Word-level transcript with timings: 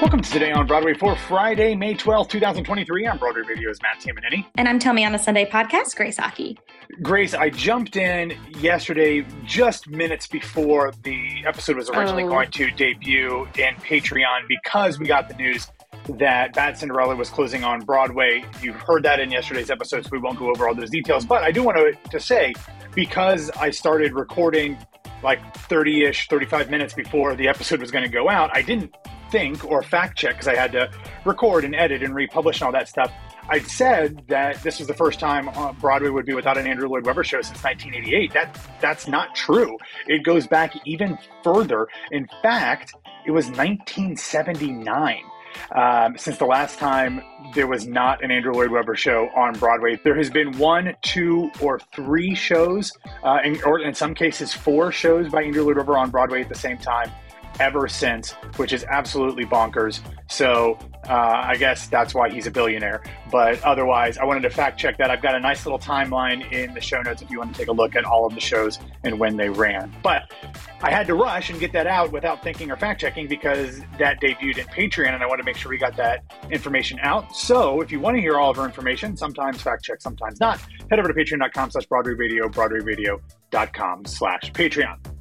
Welcome 0.00 0.22
to 0.22 0.30
Today 0.30 0.50
on 0.50 0.66
Broadway 0.66 0.94
for 0.94 1.14
Friday, 1.14 1.74
May 1.74 1.94
12th, 1.94 2.30
2023. 2.30 3.06
I'm 3.06 3.18
Broadway 3.18 3.42
Radio's 3.42 3.78
Matt 3.82 4.00
Tamanini. 4.00 4.46
And 4.56 4.66
I'm 4.66 4.78
Tell 4.78 4.94
Me 4.94 5.04
on 5.04 5.14
a 5.14 5.18
Sunday 5.18 5.44
podcast, 5.44 5.94
Grace 5.94 6.18
Aki. 6.18 6.58
Grace, 7.02 7.34
I 7.34 7.50
jumped 7.50 7.96
in 7.96 8.32
yesterday 8.58 9.26
just 9.44 9.88
minutes 9.88 10.26
before 10.26 10.92
the 11.02 11.42
episode 11.46 11.76
was 11.76 11.90
originally 11.90 12.24
Oh. 12.24 12.28
going 12.28 12.50
to 12.52 12.70
debut 12.70 13.44
in 13.58 13.74
Patreon 13.76 14.48
because 14.48 14.98
we 14.98 15.06
got 15.06 15.28
the 15.28 15.34
news 15.34 15.68
that 16.18 16.54
Bad 16.54 16.78
Cinderella 16.78 17.14
was 17.14 17.28
closing 17.28 17.62
on 17.62 17.80
Broadway. 17.80 18.42
You 18.62 18.72
heard 18.72 19.02
that 19.02 19.20
in 19.20 19.30
yesterday's 19.30 19.70
episode, 19.70 20.04
so 20.04 20.10
we 20.12 20.18
won't 20.18 20.38
go 20.38 20.48
over 20.50 20.66
all 20.66 20.74
those 20.74 20.90
details. 20.90 21.26
But 21.26 21.42
I 21.42 21.52
do 21.52 21.62
want 21.62 21.76
to, 21.76 22.10
to 22.10 22.18
say, 22.18 22.54
because 22.94 23.50
I 23.50 23.70
started 23.70 24.14
recording 24.14 24.78
like 25.22 25.54
30 25.56 26.04
ish, 26.06 26.28
35 26.28 26.70
minutes 26.70 26.94
before 26.94 27.34
the 27.34 27.46
episode 27.48 27.80
was 27.80 27.90
going 27.90 28.04
to 28.04 28.10
go 28.10 28.30
out, 28.30 28.50
I 28.56 28.62
didn't 28.62 28.94
think 29.30 29.64
or 29.64 29.82
fact 29.82 30.18
check 30.18 30.34
because 30.34 30.48
I 30.48 30.56
had 30.56 30.72
to 30.72 30.90
record 31.24 31.64
and 31.64 31.74
edit 31.74 32.02
and 32.02 32.14
republish 32.14 32.60
and 32.60 32.66
all 32.66 32.72
that 32.72 32.88
stuff. 32.88 33.12
I'd 33.48 33.66
said 33.66 34.22
that 34.28 34.62
this 34.62 34.78
was 34.78 34.86
the 34.86 34.94
first 34.94 35.18
time 35.18 35.48
uh, 35.48 35.72
Broadway 35.72 36.10
would 36.10 36.26
be 36.26 36.34
without 36.34 36.56
an 36.56 36.66
Andrew 36.66 36.88
Lloyd 36.88 37.04
Webber 37.04 37.24
show 37.24 37.42
since 37.42 37.62
1988. 37.64 38.32
That 38.32 38.58
that's 38.80 39.08
not 39.08 39.34
true. 39.34 39.76
It 40.06 40.22
goes 40.22 40.46
back 40.46 40.74
even 40.86 41.18
further. 41.42 41.88
In 42.12 42.28
fact, 42.42 42.94
it 43.26 43.32
was 43.32 43.46
1979 43.46 45.22
um, 45.74 46.16
since 46.16 46.38
the 46.38 46.44
last 46.44 46.78
time 46.78 47.22
there 47.54 47.66
was 47.66 47.86
not 47.86 48.22
an 48.22 48.30
Andrew 48.30 48.52
Lloyd 48.52 48.70
Webber 48.70 48.94
show 48.94 49.28
on 49.34 49.54
Broadway. 49.54 49.98
There 50.04 50.16
has 50.16 50.30
been 50.30 50.56
one, 50.58 50.94
two, 51.02 51.50
or 51.60 51.80
three 51.92 52.34
shows, 52.34 52.92
uh, 53.24 53.38
or 53.64 53.80
in 53.80 53.94
some 53.94 54.14
cases, 54.14 54.52
four 54.52 54.92
shows 54.92 55.28
by 55.28 55.42
Andrew 55.42 55.64
Lloyd 55.64 55.78
Webber 55.78 55.98
on 55.98 56.10
Broadway 56.10 56.42
at 56.42 56.48
the 56.48 56.54
same 56.54 56.78
time 56.78 57.10
ever 57.60 57.86
since, 57.86 58.32
which 58.56 58.72
is 58.72 58.84
absolutely 58.84 59.44
bonkers. 59.44 60.00
So 60.28 60.78
uh, 61.08 61.42
I 61.44 61.56
guess 61.56 61.88
that's 61.88 62.14
why 62.14 62.30
he's 62.30 62.46
a 62.46 62.50
billionaire. 62.50 63.02
But 63.30 63.62
otherwise, 63.62 64.16
I 64.16 64.24
wanted 64.24 64.42
to 64.42 64.50
fact 64.50 64.78
check 64.78 64.96
that. 64.98 65.10
I've 65.10 65.22
got 65.22 65.34
a 65.34 65.40
nice 65.40 65.66
little 65.66 65.78
timeline 65.78 66.50
in 66.52 66.72
the 66.72 66.80
show 66.80 67.02
notes 67.02 67.20
if 67.20 67.30
you 67.30 67.38
want 67.38 67.52
to 67.52 67.58
take 67.58 67.68
a 67.68 67.72
look 67.72 67.96
at 67.96 68.04
all 68.04 68.26
of 68.26 68.34
the 68.34 68.40
shows 68.40 68.78
and 69.04 69.18
when 69.18 69.36
they 69.36 69.50
ran. 69.50 69.94
But 70.02 70.32
I 70.82 70.90
had 70.90 71.06
to 71.08 71.14
rush 71.14 71.50
and 71.50 71.60
get 71.60 71.72
that 71.72 71.86
out 71.86 72.12
without 72.12 72.42
thinking 72.42 72.70
or 72.70 72.76
fact 72.76 73.00
checking 73.00 73.28
because 73.28 73.80
that 73.98 74.20
debuted 74.20 74.58
in 74.58 74.66
Patreon 74.66 75.12
and 75.14 75.22
I 75.22 75.26
want 75.26 75.38
to 75.40 75.44
make 75.44 75.56
sure 75.56 75.70
we 75.70 75.78
got 75.78 75.96
that 75.96 76.24
information 76.50 76.98
out. 77.02 77.36
So 77.36 77.80
if 77.80 77.92
you 77.92 78.00
want 78.00 78.16
to 78.16 78.20
hear 78.20 78.38
all 78.38 78.50
of 78.50 78.58
our 78.58 78.64
information, 78.64 79.16
sometimes 79.16 79.60
fact 79.60 79.84
check, 79.84 80.00
sometimes 80.00 80.40
not, 80.40 80.60
head 80.88 80.98
over 80.98 81.08
to 81.08 81.14
patreon.com 81.14 81.70
slash 81.70 81.86
Broadway 81.86 82.14
Radio, 82.14 82.48
BroadwayRadio.com 82.48 84.04
slash 84.06 84.52
Patreon. 84.52 85.19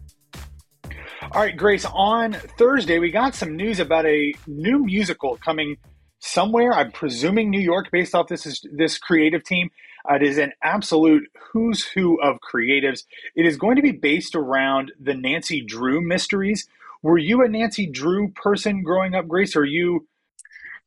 All 1.22 1.42
right, 1.42 1.56
Grace, 1.56 1.86
on 1.86 2.32
Thursday, 2.32 2.98
we 2.98 3.12
got 3.12 3.36
some 3.36 3.58
news 3.58 3.82
about 3.82 4.06
a 4.06 4.34
new 4.48 4.86
musical 4.86 5.36
coming 5.36 5.76
somewhere. 6.20 6.72
I'm 6.72 6.94
presuming 6.94 7.50
New 7.50 7.60
York, 7.60 7.92
based 7.92 8.16
off 8.16 8.30
this 8.30 8.46
is 8.46 8.66
this 8.72 8.98
creative 8.98 9.44
team. 9.44 9.70
Uh, 10.10 10.16
it 10.16 10.24
is 10.24 10.38
an 10.38 10.54
absolute 10.64 11.24
who's 11.52 11.84
who 11.84 12.22
of 12.22 12.38
creatives. 12.40 13.04
It 13.36 13.46
is 13.46 13.58
going 13.58 13.76
to 13.76 13.82
be 13.82 13.92
based 13.92 14.34
around 14.34 14.94
the 14.98 15.14
Nancy 15.14 15.60
Drew 15.62 16.00
mysteries. 16.00 16.70
Were 17.04 17.18
you 17.18 17.44
a 17.44 17.50
Nancy 17.50 17.86
Drew 17.86 18.30
person 18.30 18.82
growing 18.82 19.14
up, 19.14 19.28
Grace? 19.28 19.58
Or 19.58 19.62
are 19.62 19.66
you 19.66 20.08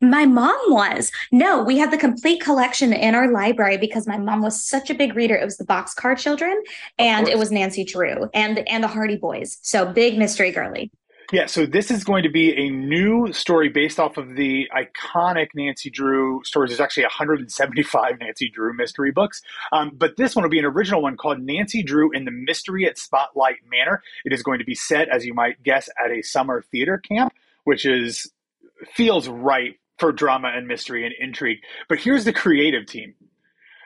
My 0.03 0.27
mom 0.27 0.59
was. 0.67 1.13
No, 1.31 1.63
we 1.63 1.79
had 1.79 1.93
the 1.93 1.97
complete 1.97 2.41
collection 2.41 2.93
in 2.93 3.15
our 3.15 3.31
library 3.31 3.77
because 3.77 4.09
my 4.09 4.19
mom 4.19 4.43
was 4.43 4.61
such 4.61 4.91
a 4.91 4.95
big 4.95 5.15
reader. 5.15 5.37
It 5.37 5.45
was 5.45 5.59
the 5.59 5.65
Boxcar 5.65 6.19
Children 6.19 6.61
and 6.99 7.29
it 7.29 7.39
was 7.39 7.53
Nancy 7.53 7.85
Drew 7.85 8.29
and 8.35 8.69
and 8.69 8.83
the 8.83 8.89
Hardy 8.89 9.17
Boys. 9.17 9.59
So 9.63 9.87
big 9.93 10.19
mystery 10.19 10.51
girly. 10.51 10.91
Yeah, 11.31 11.47
so 11.47 11.65
this 11.65 11.91
is 11.91 12.03
going 12.05 12.25
to 12.25 12.29
be 12.29 12.53
a 12.55 12.69
new 12.69 13.33
story 13.33 13.69
based 13.69 14.01
off 14.01 14.19
of 14.19 14.35
the 14.35 14.69
iconic 14.77 15.49
Nancy 15.55 15.89
Drew 15.89 16.43
stories. 16.45 16.71
There's 16.71 16.81
actually 16.81 17.05
175 17.05 18.19
Nancy 18.21 18.51
Drew 18.51 18.75
mystery 18.75 19.13
books, 19.13 19.41
um, 19.71 19.93
but 19.95 20.19
this 20.19 20.37
one 20.37 20.43
will 20.43 20.51
be 20.51 20.59
an 20.59 20.67
original 20.67 21.01
one 21.01 21.17
called 21.17 21.41
Nancy 21.41 21.83
Drew 21.83 22.11
in 22.11 22.27
the 22.27 22.33
Mystery 22.33 22.87
at 22.87 22.99
Spotlight 22.99 23.59
Manor. 23.71 24.03
It 24.27 24.35
is 24.35 24.43
going 24.43 24.59
to 24.59 24.65
be 24.65 24.75
set, 24.75 25.09
as 25.09 25.25
you 25.25 25.33
might 25.33 25.63
guess, 25.63 25.89
at 26.05 26.11
a 26.11 26.21
summer 26.21 26.61
theater 26.71 26.99
camp, 26.99 27.33
which 27.65 27.87
is 27.87 28.31
feels 28.95 29.27
right 29.29 29.77
for 30.03 30.11
drama 30.11 30.51
and 30.53 30.67
mystery 30.67 31.07
and 31.07 31.15
intrigue. 31.17 31.59
But 31.89 32.01
here's 32.01 32.25
the 32.25 32.33
creative 32.33 32.87
team. 32.87 33.15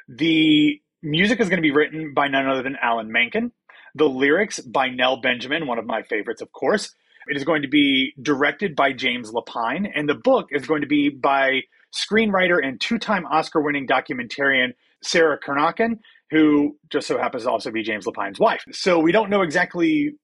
The 0.09 0.81
music 1.03 1.41
is 1.41 1.50
going 1.50 1.59
to 1.59 1.62
be 1.62 1.72
written 1.72 2.15
by 2.15 2.28
none 2.28 2.49
other 2.49 2.62
than 2.62 2.78
Alan 2.82 3.12
Menken. 3.12 3.53
The 3.94 4.09
lyrics 4.09 4.59
by 4.60 4.88
Nell 4.88 5.21
Benjamin, 5.21 5.66
one 5.66 5.78
of 5.78 5.84
my 5.84 6.03
favorites, 6.05 6.41
of 6.41 6.50
course. 6.53 6.94
It 7.28 7.37
is 7.37 7.44
going 7.44 7.60
to 7.60 7.69
be 7.69 8.15
directed 8.22 8.75
by 8.75 8.94
James 8.94 9.31
Lapine, 9.31 9.91
and 9.94 10.09
the 10.09 10.15
book 10.15 10.47
is 10.53 10.66
going 10.66 10.81
to 10.81 10.87
be 10.87 11.10
by 11.10 11.60
screenwriter 11.94 12.66
and 12.66 12.81
two-time 12.81 13.26
Oscar-winning 13.26 13.87
documentarian 13.87 14.72
Sarah 15.03 15.38
Kernochan, 15.38 15.99
who 16.31 16.78
just 16.88 17.09
so 17.09 17.19
happens 17.19 17.43
to 17.43 17.50
also 17.50 17.71
be 17.71 17.82
James 17.82 18.06
Lapine's 18.06 18.41
wife. 18.41 18.65
So 18.72 19.00
we 19.00 19.12
don't 19.12 19.28
know 19.28 19.43
exactly 19.43 20.15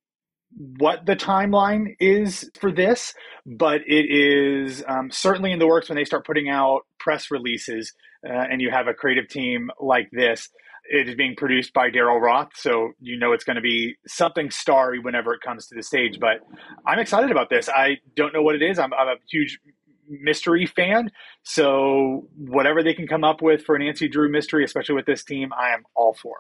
what 0.56 1.06
the 1.06 1.16
timeline 1.16 1.96
is 2.00 2.50
for 2.60 2.70
this, 2.72 3.14
but 3.46 3.80
it 3.86 4.06
is 4.10 4.84
um, 4.86 5.10
certainly 5.10 5.52
in 5.52 5.58
the 5.58 5.66
works 5.66 5.88
when 5.88 5.96
they 5.96 6.04
start 6.04 6.26
putting 6.26 6.48
out 6.48 6.82
press 6.98 7.30
releases 7.30 7.92
uh, 8.26 8.32
and 8.32 8.60
you 8.60 8.70
have 8.70 8.86
a 8.86 8.94
creative 8.94 9.28
team 9.28 9.70
like 9.80 10.08
this. 10.12 10.48
It 10.90 11.08
is 11.08 11.14
being 11.14 11.36
produced 11.36 11.72
by 11.72 11.90
Daryl 11.90 12.20
Roth, 12.20 12.50
so 12.54 12.92
you 13.00 13.16
know 13.16 13.32
it's 13.32 13.44
going 13.44 13.56
to 13.56 13.62
be 13.62 13.94
something 14.06 14.50
starry 14.50 14.98
whenever 14.98 15.32
it 15.32 15.40
comes 15.40 15.66
to 15.68 15.74
the 15.76 15.82
stage. 15.82 16.18
But 16.18 16.40
I'm 16.84 16.98
excited 16.98 17.30
about 17.30 17.50
this. 17.50 17.68
I 17.68 17.98
don't 18.16 18.34
know 18.34 18.42
what 18.42 18.56
it 18.56 18.62
is. 18.62 18.78
I'm, 18.78 18.92
I'm 18.92 19.08
a 19.08 19.14
huge 19.30 19.60
mystery 20.08 20.66
fan, 20.66 21.10
so 21.44 22.28
whatever 22.36 22.82
they 22.82 22.94
can 22.94 23.06
come 23.06 23.22
up 23.22 23.42
with 23.42 23.64
for 23.64 23.76
a 23.76 23.78
Nancy 23.78 24.08
Drew 24.08 24.28
mystery, 24.30 24.64
especially 24.64 24.96
with 24.96 25.06
this 25.06 25.22
team, 25.24 25.50
I 25.56 25.70
am 25.70 25.84
all 25.94 26.14
for. 26.14 26.36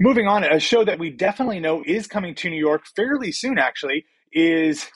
Moving 0.00 0.26
on, 0.26 0.44
a 0.44 0.58
show 0.58 0.84
that 0.84 0.98
we 0.98 1.10
definitely 1.10 1.60
know 1.60 1.82
is 1.86 2.06
coming 2.06 2.34
to 2.36 2.50
New 2.50 2.58
York 2.58 2.84
fairly 2.96 3.32
soon, 3.32 3.58
actually, 3.58 4.06
is 4.32 4.90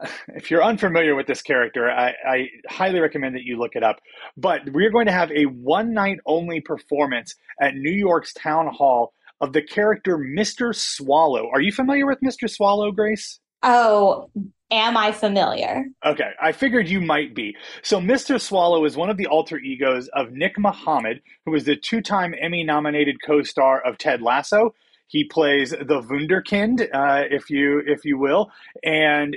if 0.28 0.50
you're 0.50 0.62
unfamiliar 0.62 1.14
with 1.14 1.26
this 1.26 1.42
character, 1.42 1.90
I, 1.90 2.14
I 2.26 2.46
highly 2.68 3.00
recommend 3.00 3.34
that 3.34 3.44
you 3.44 3.58
look 3.58 3.74
it 3.74 3.82
up. 3.82 3.96
But 4.36 4.70
we're 4.72 4.90
going 4.90 5.06
to 5.06 5.12
have 5.12 5.30
a 5.32 5.44
one 5.44 5.92
night 5.92 6.18
only 6.26 6.60
performance 6.60 7.34
at 7.60 7.74
New 7.74 7.92
York's 7.92 8.32
Town 8.34 8.68
Hall 8.72 9.12
of 9.40 9.52
the 9.52 9.62
character 9.62 10.18
Mr. 10.18 10.74
Swallow. 10.74 11.48
Are 11.52 11.60
you 11.60 11.72
familiar 11.72 12.06
with 12.06 12.18
Mr. 12.24 12.50
Swallow, 12.50 12.90
Grace? 12.92 13.40
Oh, 13.62 14.30
am 14.70 14.96
I 14.96 15.12
familiar? 15.12 15.84
Okay, 16.04 16.30
I 16.40 16.52
figured 16.52 16.88
you 16.88 17.00
might 17.00 17.34
be. 17.34 17.56
So, 17.82 18.00
Mr. 18.00 18.40
Swallow 18.40 18.84
is 18.84 18.96
one 18.96 19.10
of 19.10 19.16
the 19.16 19.26
alter 19.26 19.58
egos 19.58 20.08
of 20.08 20.32
Nick 20.32 20.58
Mohammed, 20.58 21.20
who 21.44 21.54
is 21.54 21.64
the 21.64 21.76
two 21.76 22.00
time 22.00 22.34
Emmy 22.40 22.64
nominated 22.64 23.16
co 23.24 23.42
star 23.42 23.80
of 23.80 23.98
Ted 23.98 24.22
Lasso. 24.22 24.74
He 25.06 25.24
plays 25.24 25.70
the 25.70 26.02
Wunderkind, 26.02 26.82
uh, 26.82 27.24
if 27.30 27.50
you 27.50 27.82
if 27.86 28.04
you 28.04 28.18
will, 28.18 28.50
and 28.84 29.36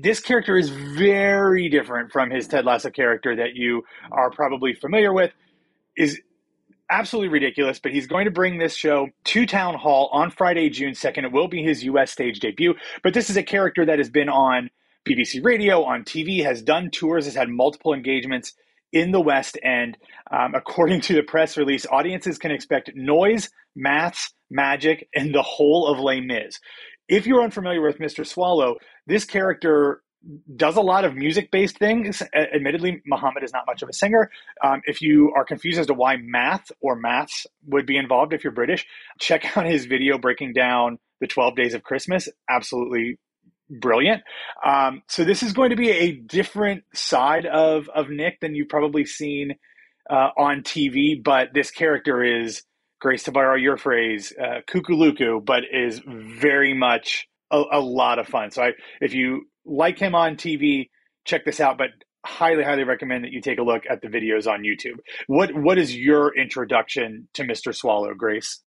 this 0.00 0.20
character 0.20 0.56
is 0.56 0.70
very 0.70 1.68
different 1.68 2.12
from 2.12 2.30
his 2.30 2.48
Ted 2.48 2.64
Lasso 2.64 2.90
character 2.90 3.36
that 3.36 3.54
you 3.54 3.82
are 4.10 4.30
probably 4.30 4.74
familiar 4.74 5.12
with. 5.12 5.32
Is 5.96 6.20
absolutely 6.92 7.28
ridiculous, 7.28 7.78
but 7.78 7.90
he's 7.90 8.06
going 8.06 8.26
to 8.26 8.30
bring 8.30 8.58
this 8.58 8.76
show 8.76 9.08
to 9.24 9.46
Town 9.46 9.74
Hall 9.74 10.10
on 10.12 10.30
Friday, 10.30 10.68
June 10.68 10.92
2nd. 10.92 11.24
It 11.24 11.32
will 11.32 11.48
be 11.48 11.62
his 11.62 11.82
US 11.84 12.12
stage 12.12 12.38
debut, 12.38 12.74
but 13.02 13.14
this 13.14 13.30
is 13.30 13.36
a 13.36 13.42
character 13.42 13.86
that 13.86 13.98
has 13.98 14.10
been 14.10 14.28
on 14.28 14.70
BBC 15.08 15.42
Radio, 15.42 15.82
on 15.82 16.04
TV, 16.04 16.44
has 16.44 16.62
done 16.62 16.90
tours, 16.90 17.24
has 17.24 17.34
had 17.34 17.48
multiple 17.48 17.94
engagements 17.94 18.52
in 18.92 19.10
the 19.10 19.20
West 19.20 19.58
End. 19.62 19.96
Um, 20.30 20.54
according 20.54 21.00
to 21.02 21.14
the 21.14 21.22
press 21.22 21.56
release, 21.56 21.86
audiences 21.90 22.38
can 22.38 22.50
expect 22.50 22.92
noise, 22.94 23.48
maths, 23.74 24.32
magic, 24.50 25.08
and 25.14 25.34
the 25.34 25.42
whole 25.42 25.86
of 25.86 25.98
Les 25.98 26.20
Mis. 26.20 26.60
If 27.08 27.26
you're 27.26 27.42
unfamiliar 27.42 27.80
with 27.80 27.98
Mr. 27.98 28.26
Swallow, 28.26 28.76
this 29.06 29.24
character 29.24 30.02
does 30.56 30.76
a 30.76 30.80
lot 30.80 31.04
of 31.04 31.14
music 31.14 31.50
based 31.50 31.78
things. 31.78 32.22
Admittedly, 32.34 33.02
Mohammed 33.06 33.42
is 33.42 33.52
not 33.52 33.66
much 33.66 33.82
of 33.82 33.88
a 33.88 33.92
singer. 33.92 34.30
Um, 34.62 34.82
if 34.84 35.02
you 35.02 35.32
are 35.36 35.44
confused 35.44 35.78
as 35.78 35.86
to 35.88 35.94
why 35.94 36.16
math 36.16 36.70
or 36.80 36.96
maths 36.96 37.46
would 37.66 37.86
be 37.86 37.96
involved 37.96 38.32
if 38.32 38.44
you're 38.44 38.52
British, 38.52 38.86
check 39.18 39.56
out 39.56 39.66
his 39.66 39.86
video 39.86 40.18
breaking 40.18 40.52
down 40.52 40.98
the 41.20 41.26
12 41.26 41.56
days 41.56 41.74
of 41.74 41.82
Christmas. 41.82 42.28
Absolutely 42.48 43.18
brilliant. 43.70 44.22
Um, 44.64 45.02
so 45.08 45.24
this 45.24 45.42
is 45.42 45.52
going 45.52 45.70
to 45.70 45.76
be 45.76 45.90
a 45.90 46.12
different 46.12 46.84
side 46.94 47.46
of, 47.46 47.88
of 47.94 48.10
Nick 48.10 48.40
than 48.40 48.54
you've 48.54 48.68
probably 48.68 49.04
seen 49.04 49.56
uh, 50.10 50.30
on 50.36 50.62
TV, 50.62 51.22
but 51.22 51.48
this 51.54 51.70
character 51.70 52.22
is, 52.22 52.62
Grace, 53.00 53.24
to 53.24 53.32
borrow 53.32 53.56
your 53.56 53.76
phrase, 53.76 54.32
uh, 54.40 54.60
cuckoo 54.66 55.40
but 55.40 55.62
is 55.72 56.00
very 56.06 56.74
much 56.74 57.28
a, 57.50 57.62
a 57.72 57.80
lot 57.80 58.18
of 58.18 58.26
fun. 58.26 58.50
So 58.50 58.62
I, 58.62 58.72
if 59.00 59.14
you 59.14 59.46
like 59.64 59.98
him 59.98 60.14
on 60.14 60.36
TV, 60.36 60.90
check 61.24 61.44
this 61.44 61.60
out. 61.60 61.78
But 61.78 61.90
highly, 62.24 62.64
highly 62.64 62.84
recommend 62.84 63.24
that 63.24 63.32
you 63.32 63.40
take 63.40 63.58
a 63.58 63.62
look 63.62 63.84
at 63.88 64.00
the 64.00 64.08
videos 64.08 64.50
on 64.50 64.62
YouTube. 64.62 64.98
What 65.26 65.54
What 65.54 65.78
is 65.78 65.96
your 65.96 66.36
introduction 66.36 67.28
to 67.34 67.42
Mr. 67.42 67.74
Swallow, 67.74 68.14
Grace? 68.14 68.62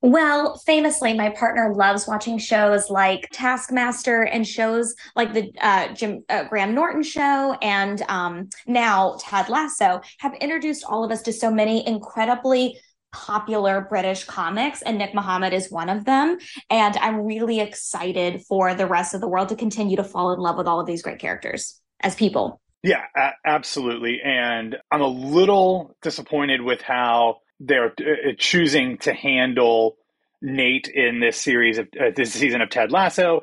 Well, 0.00 0.56
famously, 0.64 1.14
my 1.14 1.30
partner 1.30 1.74
loves 1.74 2.06
watching 2.06 2.38
shows 2.38 2.90
like 2.90 3.28
Taskmaster 3.32 4.22
and 4.22 4.46
shows 4.46 4.94
like 5.14 5.34
the 5.34 5.52
uh, 5.60 5.92
Jim 5.94 6.24
uh, 6.28 6.44
Graham 6.44 6.74
Norton 6.74 7.02
show 7.02 7.56
and 7.60 8.02
um, 8.08 8.48
now 8.66 9.16
Ted 9.20 9.48
Lasso 9.48 10.00
have 10.18 10.34
introduced 10.40 10.84
all 10.88 11.04
of 11.04 11.10
us 11.10 11.22
to 11.22 11.32
so 11.32 11.50
many 11.50 11.86
incredibly 11.86 12.78
popular 13.12 13.80
British 13.80 14.24
comics, 14.24 14.82
and 14.82 14.98
Nick 14.98 15.14
Mohammed 15.14 15.52
is 15.52 15.70
one 15.70 15.88
of 15.88 16.04
them. 16.04 16.38
And 16.70 16.96
I'm 16.98 17.24
really 17.24 17.60
excited 17.60 18.42
for 18.42 18.74
the 18.74 18.86
rest 18.86 19.14
of 19.14 19.20
the 19.20 19.28
world 19.28 19.48
to 19.50 19.56
continue 19.56 19.96
to 19.96 20.04
fall 20.04 20.32
in 20.32 20.40
love 20.40 20.56
with 20.56 20.66
all 20.66 20.80
of 20.80 20.86
these 20.86 21.02
great 21.02 21.18
characters 21.18 21.80
as 22.00 22.14
people. 22.14 22.60
Yeah, 22.82 23.04
a- 23.16 23.32
absolutely. 23.44 24.20
And 24.22 24.76
I'm 24.90 25.00
a 25.00 25.08
little 25.08 25.96
disappointed 26.02 26.62
with 26.62 26.82
how 26.82 27.38
they're 27.58 27.92
uh, 27.98 28.32
choosing 28.38 28.98
to 28.98 29.12
handle 29.12 29.96
Nate 30.42 30.88
in 30.88 31.20
this 31.20 31.40
series 31.40 31.78
of 31.78 31.88
uh, 31.98 32.10
this 32.14 32.32
season 32.32 32.60
of 32.60 32.70
Ted 32.70 32.92
Lasso. 32.92 33.40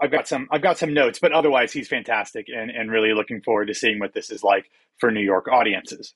I've 0.00 0.10
got 0.10 0.28
some 0.28 0.48
I've 0.50 0.62
got 0.62 0.78
some 0.78 0.92
notes, 0.92 1.18
but 1.18 1.32
otherwise 1.32 1.72
he's 1.72 1.88
fantastic 1.88 2.46
and, 2.48 2.70
and 2.70 2.90
really 2.90 3.14
looking 3.14 3.40
forward 3.40 3.66
to 3.66 3.74
seeing 3.74 3.98
what 3.98 4.12
this 4.12 4.30
is 4.30 4.42
like 4.42 4.70
for 4.98 5.10
New 5.10 5.22
York 5.22 5.48
audiences. 5.48 6.14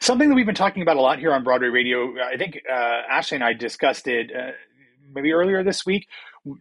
Something 0.00 0.28
that 0.28 0.34
we've 0.34 0.46
been 0.46 0.54
talking 0.54 0.82
about 0.82 0.96
a 0.96 1.00
lot 1.00 1.18
here 1.18 1.32
on 1.32 1.44
Broadway 1.44 1.68
Radio, 1.68 2.14
I 2.22 2.36
think 2.36 2.60
uh, 2.70 3.02
Ashley 3.10 3.36
and 3.36 3.44
I 3.44 3.52
discussed 3.52 4.06
it 4.06 4.30
uh, 4.34 4.52
maybe 5.14 5.32
earlier 5.32 5.62
this 5.62 5.84
week. 5.86 6.06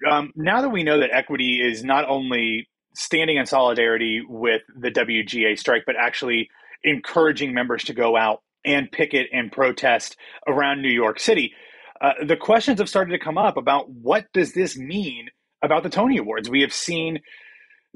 Um, 0.09 0.31
now 0.35 0.61
that 0.61 0.69
we 0.69 0.83
know 0.83 0.99
that 0.99 1.11
equity 1.13 1.59
is 1.61 1.83
not 1.83 2.07
only 2.07 2.67
standing 2.95 3.37
in 3.37 3.45
solidarity 3.45 4.21
with 4.27 4.61
the 4.77 4.91
WGA 4.91 5.57
strike, 5.57 5.83
but 5.85 5.95
actually 5.99 6.49
encouraging 6.83 7.53
members 7.53 7.83
to 7.85 7.93
go 7.93 8.15
out 8.15 8.41
and 8.65 8.91
picket 8.91 9.27
and 9.33 9.51
protest 9.51 10.15
around 10.47 10.81
New 10.81 10.91
York 10.91 11.19
City. 11.19 11.53
Uh, 11.99 12.13
the 12.25 12.37
questions 12.37 12.79
have 12.79 12.89
started 12.89 13.11
to 13.11 13.19
come 13.19 13.37
up 13.37 13.57
about 13.57 13.89
what 13.89 14.25
does 14.33 14.53
this 14.53 14.77
mean 14.77 15.29
about 15.61 15.83
the 15.83 15.89
Tony 15.89 16.17
Awards? 16.17 16.49
We 16.49 16.61
have 16.61 16.73
seen 16.73 17.19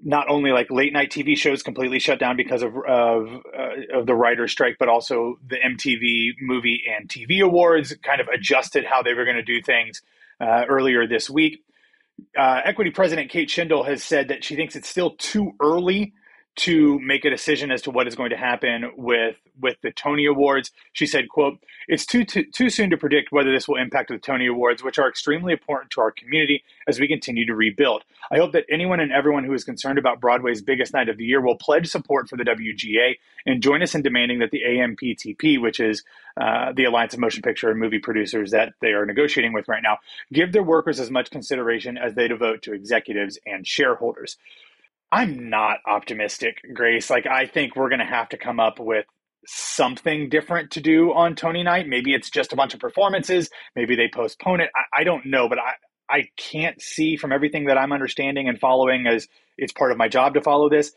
not 0.03 0.29
only 0.29 0.51
like 0.51 0.69
late 0.69 0.93
night 0.93 1.11
TV 1.11 1.37
shows 1.37 1.63
completely 1.63 1.99
shut 1.99 2.19
down 2.19 2.37
because 2.37 2.61
of 2.61 2.75
of, 2.87 3.41
uh, 3.57 3.99
of 3.99 4.05
the 4.05 4.15
writer's 4.15 4.51
strike, 4.51 4.77
but 4.79 4.89
also 4.89 5.39
the 5.47 5.57
MTV 5.57 6.33
Movie 6.41 6.83
and 6.97 7.09
TV 7.09 7.41
Awards 7.41 7.95
kind 8.03 8.21
of 8.21 8.27
adjusted 8.27 8.85
how 8.85 9.01
they 9.01 9.13
were 9.13 9.25
going 9.25 9.37
to 9.37 9.43
do 9.43 9.61
things 9.61 10.01
uh, 10.39 10.63
earlier 10.69 11.07
this 11.07 11.29
week. 11.29 11.63
Uh, 12.37 12.61
Equity 12.63 12.91
President 12.91 13.29
Kate 13.29 13.49
Shindle 13.49 13.83
has 13.85 14.03
said 14.03 14.29
that 14.29 14.43
she 14.43 14.55
thinks 14.55 14.75
it's 14.75 14.89
still 14.89 15.11
too 15.17 15.53
early 15.59 16.13
to 16.57 16.99
make 16.99 17.23
a 17.23 17.29
decision 17.29 17.71
as 17.71 17.83
to 17.83 17.91
what 17.91 18.07
is 18.07 18.15
going 18.15 18.31
to 18.31 18.37
happen 18.37 18.91
with 18.97 19.37
with 19.59 19.77
the 19.81 19.91
Tony 19.91 20.25
Awards. 20.25 20.71
She 20.91 21.05
said, 21.05 21.29
"quote 21.29 21.59
It's 21.87 22.05
too, 22.05 22.25
too 22.25 22.45
too 22.45 22.69
soon 22.69 22.89
to 22.89 22.97
predict 22.97 23.31
whether 23.31 23.51
this 23.51 23.67
will 23.67 23.77
impact 23.77 24.09
the 24.09 24.17
Tony 24.17 24.47
Awards, 24.47 24.83
which 24.83 24.97
are 24.97 25.07
extremely 25.07 25.53
important 25.53 25.91
to 25.91 26.01
our 26.01 26.11
community 26.11 26.63
as 26.87 26.99
we 26.99 27.07
continue 27.07 27.45
to 27.45 27.55
rebuild. 27.55 28.03
I 28.31 28.37
hope 28.37 28.53
that 28.53 28.65
anyone 28.69 28.99
and 28.99 29.11
everyone 29.11 29.43
who 29.43 29.53
is 29.53 29.63
concerned 29.63 29.99
about 29.99 30.19
Broadway's 30.19 30.61
biggest 30.61 30.93
night 30.93 31.09
of 31.09 31.17
the 31.17 31.25
year 31.25 31.41
will 31.41 31.55
pledge 31.55 31.87
support 31.87 32.27
for 32.27 32.37
the 32.37 32.43
WGA 32.43 33.17
and 33.45 33.61
join 33.61 33.83
us 33.83 33.93
in 33.93 34.01
demanding 34.01 34.39
that 34.39 34.51
the 34.51 34.63
AMPTP, 34.67 35.61
which 35.61 35.79
is 35.79 36.03
uh, 36.41 36.73
the 36.73 36.85
Alliance 36.85 37.13
of 37.13 37.19
Motion 37.19 37.43
Picture 37.43 37.69
and 37.69 37.79
Movie 37.79 37.99
Producers 37.99 38.51
that 38.51 38.73
they 38.81 38.89
are 38.89 39.05
negotiating 39.05 39.53
with 39.53 39.67
right 39.67 39.83
now, 39.83 39.99
give 40.33 40.51
their 40.51 40.63
workers 40.63 40.99
as 40.99 41.11
much 41.11 41.29
consideration 41.29 41.97
as 41.97 42.15
they 42.15 42.27
devote 42.27 42.63
to 42.63 42.73
executives 42.73 43.37
and 43.45 43.65
shareholders." 43.67 44.37
I'm 45.11 45.49
not 45.49 45.79
optimistic, 45.87 46.61
Grace. 46.73 47.09
Like, 47.09 47.25
I 47.25 47.45
think 47.47 47.75
we're 47.75 47.89
going 47.89 47.99
to 47.99 48.05
have 48.05 48.29
to 48.29 48.37
come 48.37 48.59
up 48.59 48.79
with 48.79 49.05
something 49.45 50.29
different 50.29 50.71
to 50.71 50.81
do 50.81 51.13
on 51.13 51.35
Tony 51.35 51.63
night. 51.63 51.87
Maybe 51.87 52.13
it's 52.13 52.29
just 52.29 52.51
a 52.51 52.57
bunch 52.57 52.73
of 52.73 52.81
performances. 52.81 53.49
Maybe 53.75 53.95
they 53.95 54.09
postpone 54.13 54.61
it. 54.61 54.69
I, 54.75 55.01
I 55.01 55.03
don't 55.05 55.25
know, 55.27 55.47
but 55.47 55.59
I, 55.59 55.73
I 56.09 56.23
can't 56.35 56.81
see 56.81 57.15
from 57.15 57.31
everything 57.31 57.65
that 57.65 57.77
I'm 57.77 57.93
understanding 57.93 58.49
and 58.49 58.59
following 58.59 59.07
as 59.07 59.27
it's 59.57 59.71
part 59.71 59.93
of 59.93 59.97
my 59.97 60.09
job 60.09 60.33
to 60.33 60.41
follow 60.41 60.69
this. 60.69 60.91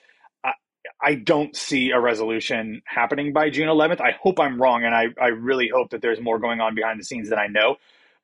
I, 0.44 0.52
I 1.00 1.14
don't 1.14 1.54
see 1.54 1.90
a 1.92 2.00
resolution 2.00 2.82
happening 2.86 3.32
by 3.32 3.50
June 3.50 3.68
11th. 3.68 4.00
I 4.00 4.12
hope 4.20 4.40
I'm 4.40 4.60
wrong, 4.60 4.84
and 4.84 4.94
I, 4.94 5.06
I 5.22 5.28
really 5.28 5.70
hope 5.72 5.90
that 5.90 6.02
there's 6.02 6.20
more 6.20 6.40
going 6.40 6.60
on 6.60 6.74
behind 6.74 6.98
the 6.98 7.04
scenes 7.04 7.28
than 7.30 7.38
I 7.38 7.46
know. 7.46 7.76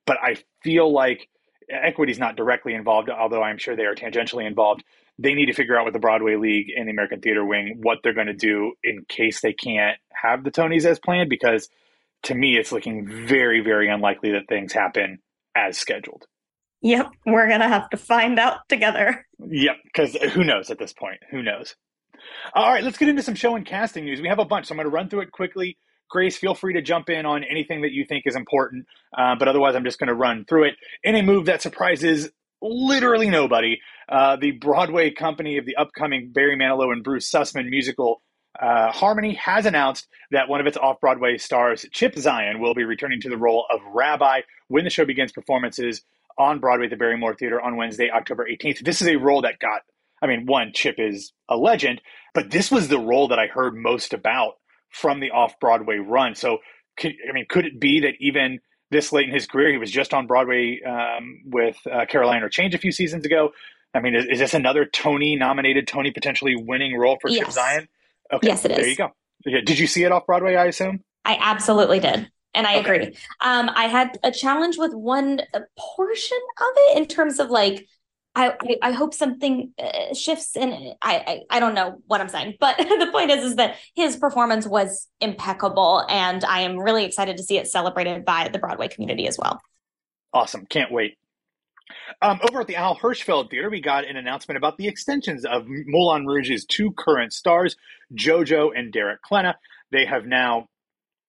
But 0.05 0.19
I 0.21 0.37
feel 0.65 0.93
like 0.93 1.29
equity's 1.71 2.19
not 2.19 2.37
directly 2.37 2.75
involved, 2.75 3.09
although 3.09 3.43
I'm 3.43 3.59
sure 3.59 3.77
they 3.77 3.85
are 3.87 3.95
tangentially 3.95 4.47
involved 4.47 4.83
they 5.19 5.35
need 5.35 5.47
to 5.47 5.55
figure 5.55 5.79
out 5.79 5.85
with 5.85 5.95
the 5.95 6.01
Broadway 6.01 6.37
League 6.37 6.69
and 6.77 6.87
the 6.87 6.93
American 6.93 7.21
Theater 7.21 7.45
Wing 7.45 7.79
what 7.83 7.99
they're 8.03 8.15
going 8.15 8.27
to 8.27 8.35
do 8.35 8.73
in 8.85 9.05
case 9.09 9.41
they 9.41 9.53
can't 9.53 9.97
have 10.13 10.45
the 10.45 10.51
Tonys 10.51 10.85
as 10.85 10.99
planned. 10.99 11.31
Because 11.31 11.69
to 12.25 12.35
me, 12.35 12.57
it's 12.57 12.73
looking 12.73 13.07
very, 13.07 13.61
very 13.61 13.89
unlikely 13.89 14.33
that 14.33 14.49
things 14.49 14.73
happen 14.73 15.19
as 15.55 15.79
scheduled. 15.79 16.27
Yep, 16.83 17.11
we're 17.25 17.49
going 17.49 17.61
to 17.61 17.69
have 17.69 17.89
to 17.91 17.97
find 17.97 18.39
out 18.39 18.59
together. 18.69 19.27
Yep, 19.39 19.77
because 19.85 20.15
who 20.33 20.45
knows 20.45 20.71
at 20.71 20.79
this 20.79 20.93
point? 20.93 21.21
Who 21.31 21.43
knows? 21.43 21.75
All 22.55 22.71
right, 22.71 22.85
let's 22.85 22.99
get 22.99 23.09
into 23.09 23.23
some 23.23 23.35
show 23.35 23.57
and 23.57 23.65
casting 23.65 24.05
news. 24.05 24.21
We 24.21 24.29
have 24.29 24.39
a 24.39 24.45
bunch, 24.45 24.67
so 24.67 24.73
I'm 24.73 24.77
going 24.77 24.87
to 24.87 24.95
run 24.95 25.09
through 25.09 25.23
it 25.23 25.33
quickly. 25.33 25.79
Grace, 26.09 26.37
feel 26.37 26.55
free 26.55 26.75
to 26.75 26.83
jump 26.83 27.09
in 27.09 27.27
on 27.27 27.43
anything 27.43 27.83
that 27.83 27.93
you 27.93 28.05
think 28.05 28.25
is 28.27 28.37
important, 28.37 28.87
uh, 29.17 29.35
but 29.37 29.49
otherwise, 29.49 29.75
I'm 29.75 29.85
just 29.85 29.99
going 29.99 30.09
to 30.09 30.15
run 30.15 30.45
through 30.45 30.65
it. 30.65 30.75
In 31.03 31.17
a 31.17 31.23
move 31.23 31.47
that 31.47 31.63
surprises 31.63 32.31
literally 32.63 33.31
nobody, 33.31 33.81
uh, 34.09 34.37
the 34.37 34.53
Broadway 34.53 35.11
company 35.11 35.59
of 35.59 35.67
the 35.67 35.77
upcoming 35.77 36.31
Barry 36.33 36.57
Manilow 36.57 36.93
and 36.93 37.05
Bruce 37.05 37.31
Sussman 37.31 37.69
musical 37.69 38.23
uh, 38.61 38.91
Harmony 38.91 39.35
has 39.35 39.67
announced 39.67 40.09
that 40.31 40.49
one 40.49 40.61
of 40.61 40.67
its 40.67 40.77
off 40.77 41.01
Broadway 41.01 41.37
stars, 41.37 41.85
Chip 41.93 42.15
Zien, 42.15 42.59
will 42.59 42.75
be 42.75 42.85
returning 42.85 43.21
to 43.21 43.29
the 43.29 43.37
role 43.37 43.67
of 43.71 43.81
Rabbi 43.93 44.43
when 44.69 44.85
the 44.85 44.91
show 44.91 45.05
begins 45.05 45.33
performances 45.33 46.03
on 46.39 46.59
Broadway 46.59 46.87
at 46.87 46.91
the 46.91 46.97
Barrymore 46.97 47.35
Theater 47.35 47.61
on 47.61 47.77
Wednesday, 47.77 48.11
October 48.11 48.47
18th. 48.51 48.81
This 48.81 49.01
is 49.03 49.09
a 49.09 49.17
role 49.17 49.43
that 49.43 49.59
got, 49.59 49.83
I 50.23 50.27
mean, 50.27 50.47
one, 50.47 50.73
Chip 50.75 50.97
is 50.99 51.33
a 51.49 51.57
legend, 51.57 52.01
but 52.35 52.51
this 52.51 52.71
was 52.71 52.89
the 52.89 52.99
role 52.99 53.29
that 53.29 53.39
I 53.39 53.47
heard 53.47 53.75
most 53.77 54.13
about 54.13 54.55
from 54.91 55.21
the 55.21 55.31
off 55.31 55.59
Broadway 55.61 55.97
run. 55.97 56.35
So, 56.35 56.59
could, 56.97 57.13
I 57.29 57.33
mean, 57.33 57.47
could 57.49 57.67
it 57.67 57.79
be 57.79 58.01
that 58.01 58.15
even 58.21 58.61
this 58.91 59.13
late 59.13 59.29
in 59.29 59.35
his 59.35 59.47
career, 59.47 59.71
he 59.71 59.79
was 59.79 59.91
just 59.91 60.15
on 60.15 60.27
Broadway 60.27 60.81
um, 60.83 61.41
with 61.45 61.77
uh, 61.91 62.07
Caroline 62.09 62.43
or 62.43 62.49
Change 62.49 62.75
a 62.75 62.79
few 62.79 62.93
seasons 62.93 63.25
ago? 63.25 63.51
I 63.95 64.01
mean, 64.01 64.15
is, 64.15 64.27
is 64.27 64.39
this 64.39 64.55
another 64.55 64.85
Tony 64.85 65.37
nominated, 65.37 65.89
Tony 65.89 66.11
potentially 66.11 66.55
winning 66.57 66.97
role 66.97 67.19
for 67.21 67.31
yes. 67.31 67.55
Chip 67.55 67.65
Zien? 67.65 67.89
Okay, 68.33 68.49
yes, 68.49 68.65
it 68.65 68.73
is. 68.73 68.77
There 68.79 68.89
you 68.89 68.97
go. 68.97 69.13
Did 69.45 69.79
you 69.79 69.87
see 69.87 70.03
it 70.03 70.13
off 70.13 70.27
Broadway? 70.27 70.57
I 70.57 70.67
assume. 70.67 71.03
I 71.25 71.39
absolutely 71.41 72.01
did. 72.01 72.31
And 72.55 72.67
I 72.67 72.79
okay. 72.79 72.81
agree. 72.81 73.17
Um, 73.43 73.71
I 73.75 73.85
had 73.85 74.19
a 74.23 74.31
challenge 74.31 74.79
with 74.79 74.95
one 74.95 75.41
portion 75.79 76.39
of 76.59 76.67
it 76.77 76.99
in 76.99 77.07
terms 77.07 77.39
of 77.39 77.51
like, 77.51 77.87
I, 78.37 78.53
I, 78.83 78.93
hope 78.93 79.15
something 79.15 79.73
uh, 79.83 80.13
shifts 80.15 80.57
and 80.57 80.95
I, 81.01 81.17
I, 81.17 81.41
I 81.51 81.61
don't 81.61 81.75
know 81.75 82.03
what 82.07 82.21
I'm 82.21 82.29
saying, 82.29 82.57
but 82.61 82.77
the 82.79 83.09
point 83.11 83.31
is 83.31 83.43
is 83.43 83.57
that 83.57 83.77
his 83.95 84.17
performance 84.17 84.67
was 84.67 85.09
impeccable 85.23 86.05
and 86.11 86.45
I 86.45 86.61
am 86.61 86.77
really 86.79 87.07
excited 87.07 87.39
to 87.39 87.43
see 87.43 87.57
it 87.57 87.67
celebrated 87.67 88.27
by 88.27 88.49
the 88.49 88.59
Broadway 88.59 88.89
community 88.89 89.27
as 89.27 89.39
well. 89.39 89.61
Awesome. 90.35 90.67
Can't 90.67 90.93
wait. 90.93 91.17
Um, 92.21 92.39
over 92.49 92.61
at 92.61 92.67
the 92.67 92.77
Al 92.77 92.95
Hirschfeld 92.95 93.51
Theater, 93.51 93.71
we 93.71 93.81
got 93.81 94.05
an 94.05 94.17
announcement 94.17 94.59
about 94.59 94.77
the 94.77 94.87
extensions 94.87 95.47
of 95.47 95.65
Moulin 95.67 96.27
Rouge's 96.27 96.67
two 96.67 96.93
current 96.93 97.33
stars, 97.33 97.77
JoJo 98.15 98.71
and 98.77 98.93
Derek 98.93 99.21
Klena. 99.23 99.55
They 99.93 100.05
have 100.05 100.27
now 100.27 100.69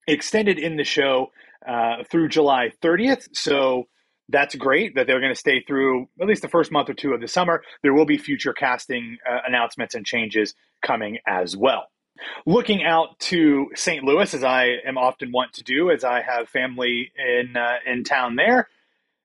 extended 0.08 0.60
in 0.60 0.76
the 0.76 0.84
show 0.84 1.32
uh, 1.66 2.04
through 2.10 2.30
July 2.30 2.72
30th. 2.82 3.30
So 3.34 3.88
that's 4.30 4.56
great 4.56 4.96
that 4.96 5.08
they're 5.08 5.20
going 5.20 5.34
to 5.34 5.40
stay 5.40 5.62
through 5.62 6.08
at 6.22 6.28
least 6.28 6.42
the 6.42 6.50
first 6.50 6.72
month 6.72 6.90
or 6.90 6.94
two 6.94 7.14
of 7.14 7.22
the 7.22 7.28
summer. 7.28 7.62
There 7.82 7.94
will 7.94 8.06
be 8.06 8.18
future 8.18 8.54
casting 8.54 9.18
uh, 9.30 9.40
announcements 9.48 9.96
and 9.96 10.06
changes 10.06 10.54
coming 10.86 11.20
as 11.26 11.56
well. 11.56 11.88
Looking 12.46 12.84
out 12.84 13.20
to 13.20 13.68
St. 13.76 14.04
Louis, 14.04 14.34
as 14.34 14.44
I 14.44 14.78
am 14.86 14.98
often 14.98 15.32
want 15.32 15.54
to 15.54 15.64
do, 15.64 15.92
as 15.92 16.04
I 16.04 16.22
have 16.22 16.50
family 16.50 17.12
in 17.16 17.56
uh, 17.56 17.78
in 17.86 18.04
town 18.04 18.36
there. 18.36 18.68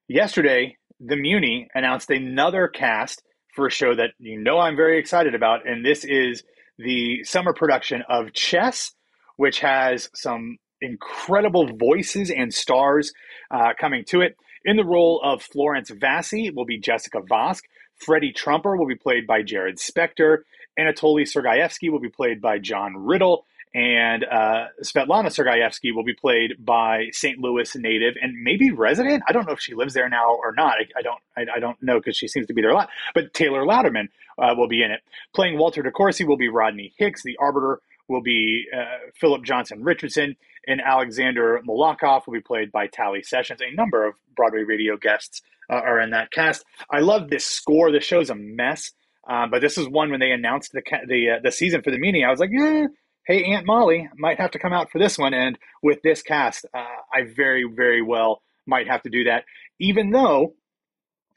Yesterday, 0.08 0.76
the 1.00 1.14
Muny 1.14 1.68
announced 1.74 2.10
another 2.10 2.68
cast 2.68 3.22
for 3.54 3.66
a 3.66 3.70
show 3.70 3.94
that 3.94 4.10
you 4.18 4.38
know 4.38 4.58
I'm 4.58 4.76
very 4.76 4.98
excited 4.98 5.34
about, 5.34 5.66
and 5.66 5.84
this 5.84 6.04
is 6.04 6.42
the 6.78 7.24
summer 7.24 7.54
production 7.54 8.02
of 8.08 8.32
Chess, 8.34 8.92
which 9.36 9.60
has 9.60 10.10
some 10.14 10.58
incredible 10.82 11.70
voices 11.76 12.30
and 12.30 12.52
stars 12.52 13.12
uh, 13.50 13.72
coming 13.80 14.04
to 14.08 14.20
it. 14.20 14.36
In 14.64 14.76
the 14.76 14.84
role 14.84 15.20
of 15.22 15.42
Florence 15.42 15.90
Vassy 15.90 16.50
will 16.50 16.64
be 16.64 16.78
Jessica 16.78 17.20
Vosk. 17.20 17.62
Freddie 17.96 18.32
Trumper 18.32 18.76
will 18.76 18.86
be 18.86 18.94
played 18.94 19.26
by 19.26 19.42
Jarrod 19.42 19.78
Spector. 19.78 20.38
Anatoly 20.78 21.22
Sergievsky 21.22 21.90
will 21.90 22.00
be 22.00 22.08
played 22.08 22.40
by 22.40 22.58
John 22.58 22.96
Riddle 22.96 23.44
and 23.74 24.24
uh, 24.24 24.66
Svetlana 24.82 25.28
Sergievsky 25.28 25.94
will 25.94 26.04
be 26.04 26.14
played 26.14 26.64
by 26.64 27.06
St. 27.12 27.38
Louis 27.38 27.74
native 27.76 28.14
and 28.20 28.34
maybe 28.42 28.70
resident. 28.70 29.22
I 29.26 29.32
don't 29.32 29.46
know 29.46 29.54
if 29.54 29.60
she 29.60 29.74
lives 29.74 29.94
there 29.94 30.08
now 30.08 30.34
or 30.34 30.52
not. 30.54 30.74
I, 30.74 30.98
I 30.98 31.02
don't. 31.02 31.20
I, 31.36 31.56
I, 31.56 31.58
don't 31.58 31.82
know 31.82 31.98
because 31.98 32.16
she 32.16 32.28
seems 32.28 32.46
to 32.48 32.54
be 32.54 32.60
there 32.60 32.70
a 32.70 32.74
lot. 32.74 32.90
But 33.14 33.32
Taylor 33.32 33.62
Louderman 33.62 34.08
uh, 34.38 34.54
will 34.56 34.68
be 34.68 34.82
in 34.82 34.90
it. 34.90 35.00
Playing 35.34 35.58
Walter 35.58 35.82
DeCourcy 35.82 36.26
will 36.26 36.36
be 36.36 36.48
Rodney 36.48 36.92
Hicks. 36.98 37.22
The 37.22 37.38
Arbiter 37.38 37.80
will 38.08 38.20
be 38.20 38.66
uh, 38.76 39.10
Philip 39.18 39.42
Johnson 39.42 39.82
Richardson, 39.82 40.36
and 40.66 40.80
Alexander 40.80 41.60
Molokov 41.66 42.26
will 42.26 42.34
be 42.34 42.40
played 42.40 42.72
by 42.72 42.86
Tally 42.86 43.22
Sessions. 43.22 43.60
A 43.60 43.74
number 43.74 44.06
of 44.06 44.14
Broadway 44.36 44.62
radio 44.62 44.96
guests 44.96 45.42
uh, 45.70 45.74
are 45.74 46.00
in 46.00 46.10
that 46.10 46.30
cast. 46.30 46.64
I 46.90 47.00
love 47.00 47.28
this 47.30 47.44
score. 47.44 47.90
The 47.90 48.00
show's 48.00 48.30
a 48.30 48.34
mess, 48.34 48.92
um, 49.28 49.50
but 49.50 49.60
this 49.60 49.78
is 49.78 49.88
one 49.88 50.10
when 50.10 50.20
they 50.20 50.30
announced 50.30 50.72
the 50.72 50.82
the 51.06 51.30
uh, 51.30 51.40
the 51.42 51.52
season 51.52 51.82
for 51.82 51.90
the 51.90 51.98
meeting. 51.98 52.24
I 52.24 52.30
was 52.30 52.40
like, 52.40 52.50
eh, 52.58 52.86
hey, 53.26 53.44
Aunt 53.44 53.66
Molly 53.66 54.08
might 54.16 54.38
have 54.38 54.52
to 54.52 54.58
come 54.58 54.72
out 54.72 54.90
for 54.90 54.98
this 54.98 55.18
one. 55.18 55.34
And 55.34 55.58
with 55.82 56.02
this 56.02 56.22
cast, 56.22 56.66
uh, 56.74 56.84
I 57.12 57.22
very 57.34 57.64
very 57.64 58.02
well 58.02 58.42
might 58.66 58.88
have 58.88 59.02
to 59.02 59.10
do 59.10 59.24
that. 59.24 59.44
Even 59.80 60.10
though 60.10 60.54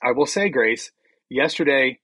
I 0.04 0.12
will 0.12 0.28
say, 0.28 0.50
Grace, 0.50 0.92
yesterday 1.30 2.00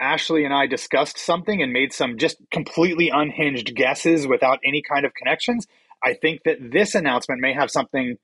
Ashley 0.00 0.44
and 0.44 0.52
I 0.52 0.66
discussed 0.66 1.18
something 1.18 1.62
and 1.62 1.72
made 1.72 1.92
some 1.92 2.18
just 2.18 2.36
completely 2.50 3.10
unhinged 3.10 3.74
guesses 3.74 4.26
without 4.26 4.58
any 4.64 4.82
kind 4.82 5.06
of 5.06 5.14
connections. 5.14 5.66
I 6.06 6.14
think 6.14 6.42
that 6.44 6.58
this 6.60 6.94
announcement 6.94 7.40
may 7.40 7.52
have 7.52 7.70
something, 7.70 8.16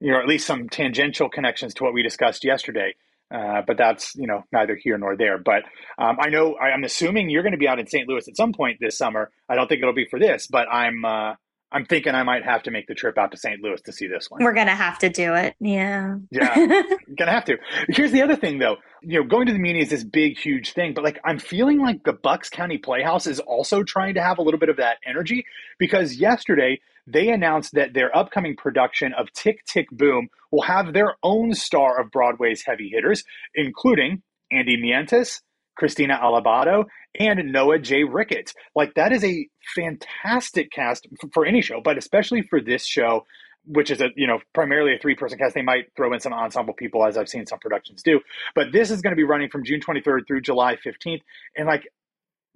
you 0.00 0.12
know, 0.12 0.20
at 0.20 0.28
least 0.28 0.46
some 0.46 0.68
tangential 0.68 1.30
connections 1.30 1.72
to 1.74 1.84
what 1.84 1.94
we 1.94 2.02
discussed 2.02 2.44
yesterday. 2.44 2.94
Uh, 3.34 3.62
but 3.66 3.76
that's 3.76 4.14
you 4.14 4.26
know 4.26 4.44
neither 4.52 4.76
here 4.76 4.98
nor 4.98 5.16
there. 5.16 5.38
But 5.38 5.64
um, 5.98 6.18
I 6.20 6.28
know 6.28 6.56
I'm 6.58 6.84
assuming 6.84 7.28
you're 7.28 7.42
going 7.42 7.52
to 7.54 7.58
be 7.58 7.66
out 7.66 7.80
in 7.80 7.86
St. 7.88 8.08
Louis 8.08 8.28
at 8.28 8.36
some 8.36 8.52
point 8.52 8.78
this 8.80 8.96
summer. 8.96 9.30
I 9.48 9.56
don't 9.56 9.66
think 9.66 9.80
it'll 9.80 9.94
be 9.94 10.06
for 10.06 10.20
this, 10.20 10.46
but 10.46 10.68
I'm 10.70 11.04
uh, 11.04 11.34
I'm 11.72 11.84
thinking 11.84 12.14
I 12.14 12.22
might 12.22 12.44
have 12.44 12.62
to 12.64 12.70
make 12.70 12.86
the 12.86 12.94
trip 12.94 13.18
out 13.18 13.32
to 13.32 13.36
St. 13.36 13.60
Louis 13.60 13.80
to 13.82 13.92
see 13.92 14.06
this 14.06 14.30
one. 14.30 14.42
We're 14.42 14.54
gonna 14.54 14.74
have 14.74 14.98
to 15.00 15.08
do 15.08 15.34
it. 15.34 15.56
Yeah. 15.60 16.16
Yeah. 16.30 16.54
gonna 17.18 17.32
have 17.32 17.44
to. 17.46 17.58
Here's 17.88 18.12
the 18.12 18.22
other 18.22 18.36
thing 18.36 18.58
though. 18.58 18.76
You 19.02 19.20
know, 19.20 19.26
going 19.26 19.46
to 19.46 19.52
the 19.52 19.58
Muny 19.58 19.82
is 19.82 19.90
this 19.90 20.04
big, 20.04 20.38
huge 20.38 20.72
thing, 20.72 20.94
but 20.94 21.04
like 21.04 21.18
I'm 21.24 21.38
feeling 21.38 21.80
like 21.80 22.04
the 22.04 22.12
Bucks 22.12 22.48
County 22.48 22.78
Playhouse 22.78 23.26
is 23.26 23.40
also 23.40 23.82
trying 23.82 24.14
to 24.14 24.22
have 24.22 24.38
a 24.38 24.42
little 24.42 24.60
bit 24.60 24.68
of 24.68 24.76
that 24.76 24.98
energy 25.04 25.44
because 25.78 26.16
yesterday 26.16 26.80
they 27.06 27.28
announced 27.28 27.74
that 27.74 27.94
their 27.94 28.16
upcoming 28.16 28.56
production 28.56 29.12
of 29.12 29.32
Tick 29.32 29.64
Tick 29.64 29.88
Boom 29.90 30.28
will 30.50 30.62
have 30.62 30.92
their 30.92 31.16
own 31.22 31.54
star 31.54 32.00
of 32.00 32.10
Broadway's 32.10 32.62
heavy 32.64 32.88
hitters, 32.88 33.24
including 33.54 34.22
Andy 34.50 34.80
Mientus, 34.80 35.42
Krystina 35.80 36.20
Alabado, 36.20 36.84
and 37.18 37.52
Noah 37.52 37.78
J. 37.78 38.04
Ricketts. 38.04 38.54
Like 38.74 38.94
that 38.94 39.12
is 39.12 39.24
a 39.24 39.48
fantastic 39.74 40.70
cast 40.70 41.06
for 41.32 41.46
any 41.46 41.60
show, 41.62 41.80
but 41.82 41.98
especially 41.98 42.42
for 42.42 42.60
this 42.60 42.86
show, 42.86 43.24
which 43.66 43.90
is 43.90 44.00
a 44.00 44.08
you 44.16 44.26
know 44.26 44.38
primarily 44.54 44.94
a 44.94 44.98
three 44.98 45.14
person 45.14 45.38
cast. 45.38 45.54
They 45.54 45.62
might 45.62 45.86
throw 45.96 46.12
in 46.12 46.20
some 46.20 46.32
ensemble 46.32 46.74
people, 46.74 47.04
as 47.06 47.16
I've 47.16 47.28
seen 47.28 47.46
some 47.46 47.58
productions 47.58 48.02
do. 48.02 48.20
But 48.54 48.72
this 48.72 48.90
is 48.90 49.00
going 49.00 49.12
to 49.12 49.16
be 49.16 49.24
running 49.24 49.50
from 49.50 49.64
June 49.64 49.80
23rd 49.80 50.26
through 50.26 50.40
July 50.42 50.76
15th, 50.76 51.20
and 51.56 51.66
like 51.66 51.84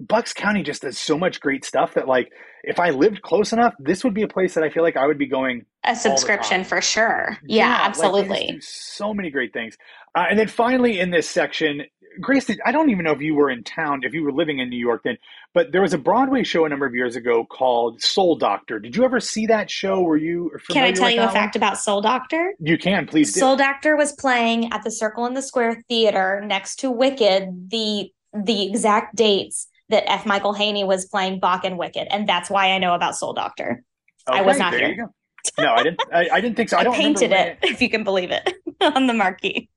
Bucks 0.01 0.33
County 0.33 0.63
just 0.63 0.83
does 0.83 0.99
so 0.99 1.19
much 1.19 1.41
great 1.41 1.65
stuff 1.65 1.95
that 1.95 2.09
like 2.09 2.33
if 2.65 2.81
I 2.81 2.91
lived 2.91 3.23
close 3.23 3.53
enough, 3.53 3.75
this 3.79 4.03
would 4.03 4.15
be 4.15 4.23
a 4.23 4.29
place 4.29 4.55
that 4.55 4.65
I 4.65 4.71
feel 4.71 4.83
like 4.83 4.97
I 4.97 5.07
would 5.07 5.19
be 5.19 5.27
going. 5.27 5.67
A 5.85 5.95
subscription 5.95 6.65
for 6.65 6.81
sure. 6.81 7.39
Yeah, 7.45 7.67
yeah 7.67 7.79
absolutely. 7.83 8.49
Like 8.53 8.63
so 8.63 9.13
many 9.13 9.31
great 9.31 9.53
things. 9.53 9.77
Uh, 10.15 10.25
and 10.29 10.39
then 10.39 10.49
finally 10.49 11.01
in 11.01 11.11
this 11.11 11.29
section, 11.29 11.83
Grace, 12.21 12.51
I 12.65 12.73
don't 12.73 12.91
even 12.91 13.05
know 13.05 13.13
if 13.13 13.21
you 13.21 13.35
were 13.35 13.51
in 13.51 13.63
town, 13.63 14.01
if 14.03 14.15
you 14.15 14.23
were 14.23 14.33
living 14.33 14.59
in 14.59 14.71
New 14.71 14.79
York 14.79 15.03
then, 15.05 15.19
but 15.55 15.73
there 15.73 15.83
was 15.83 15.93
a 15.93 15.99
Broadway 15.99 16.43
show 16.43 16.65
a 16.65 16.69
number 16.69 16.87
of 16.87 16.95
years 16.95 17.17
ago 17.17 17.45
called 17.45 18.01
Soul 18.01 18.37
Doctor. 18.37 18.79
Did 18.79 18.97
you 18.97 19.05
ever 19.05 19.21
see 19.21 19.47
that 19.47 19.71
show? 19.71 20.01
Were 20.01 20.17
you 20.17 20.51
Can 20.69 20.85
I 20.85 20.93
tell 20.93 21.11
you 21.11 21.21
a 21.21 21.27
one? 21.27 21.35
fact 21.35 21.57
about 21.57 21.79
Soul 21.79 22.01
Doctor? 22.01 22.55
You 22.59 22.79
can, 22.79 23.07
please. 23.07 23.35
Soul 23.35 23.57
do. 23.57 23.65
Doctor 23.65 23.97
was 23.97 24.13
playing 24.13 24.73
at 24.73 24.83
the 24.83 24.91
Circle 24.91 25.27
in 25.27 25.35
the 25.35 25.43
Square 25.43 25.83
Theater 25.89 26.43
next 26.45 26.77
to 26.81 26.91
Wicked 26.91 27.71
the 27.71 28.11
the 28.33 28.69
exact 28.69 29.17
dates 29.17 29.67
that 29.89 30.09
F. 30.09 30.25
Michael 30.25 30.55
Haynie 30.55 30.85
was 30.85 31.07
playing 31.07 31.41
Boq 31.41 31.65
and 31.65 31.79
Wicked, 31.79 32.07
and 32.11 32.29
that's 32.29 32.49
why 32.49 32.71
I 32.71 32.79
know 32.79 32.95
about 32.95 33.17
Soul 33.17 33.33
Doctor. 33.33 33.83
Okay, 34.29 34.39
I 34.39 34.43
was 34.43 34.59
not 34.59 34.75
here. 34.75 35.11
No, 35.59 35.73
I 35.73 35.83
didn't. 35.83 36.01
I, 36.13 36.29
I, 36.33 36.41
didn't 36.41 36.57
think 36.57 36.69
so. 36.69 36.77
I, 36.77 36.81
I 36.89 36.97
painted 36.97 37.33
it, 37.33 37.59
if 37.63 37.81
you 37.81 37.91
can 37.91 38.05
believe 38.05 38.31
it, 38.31 38.55
on 38.81 39.07
the 39.07 39.15
marquee. 39.15 39.69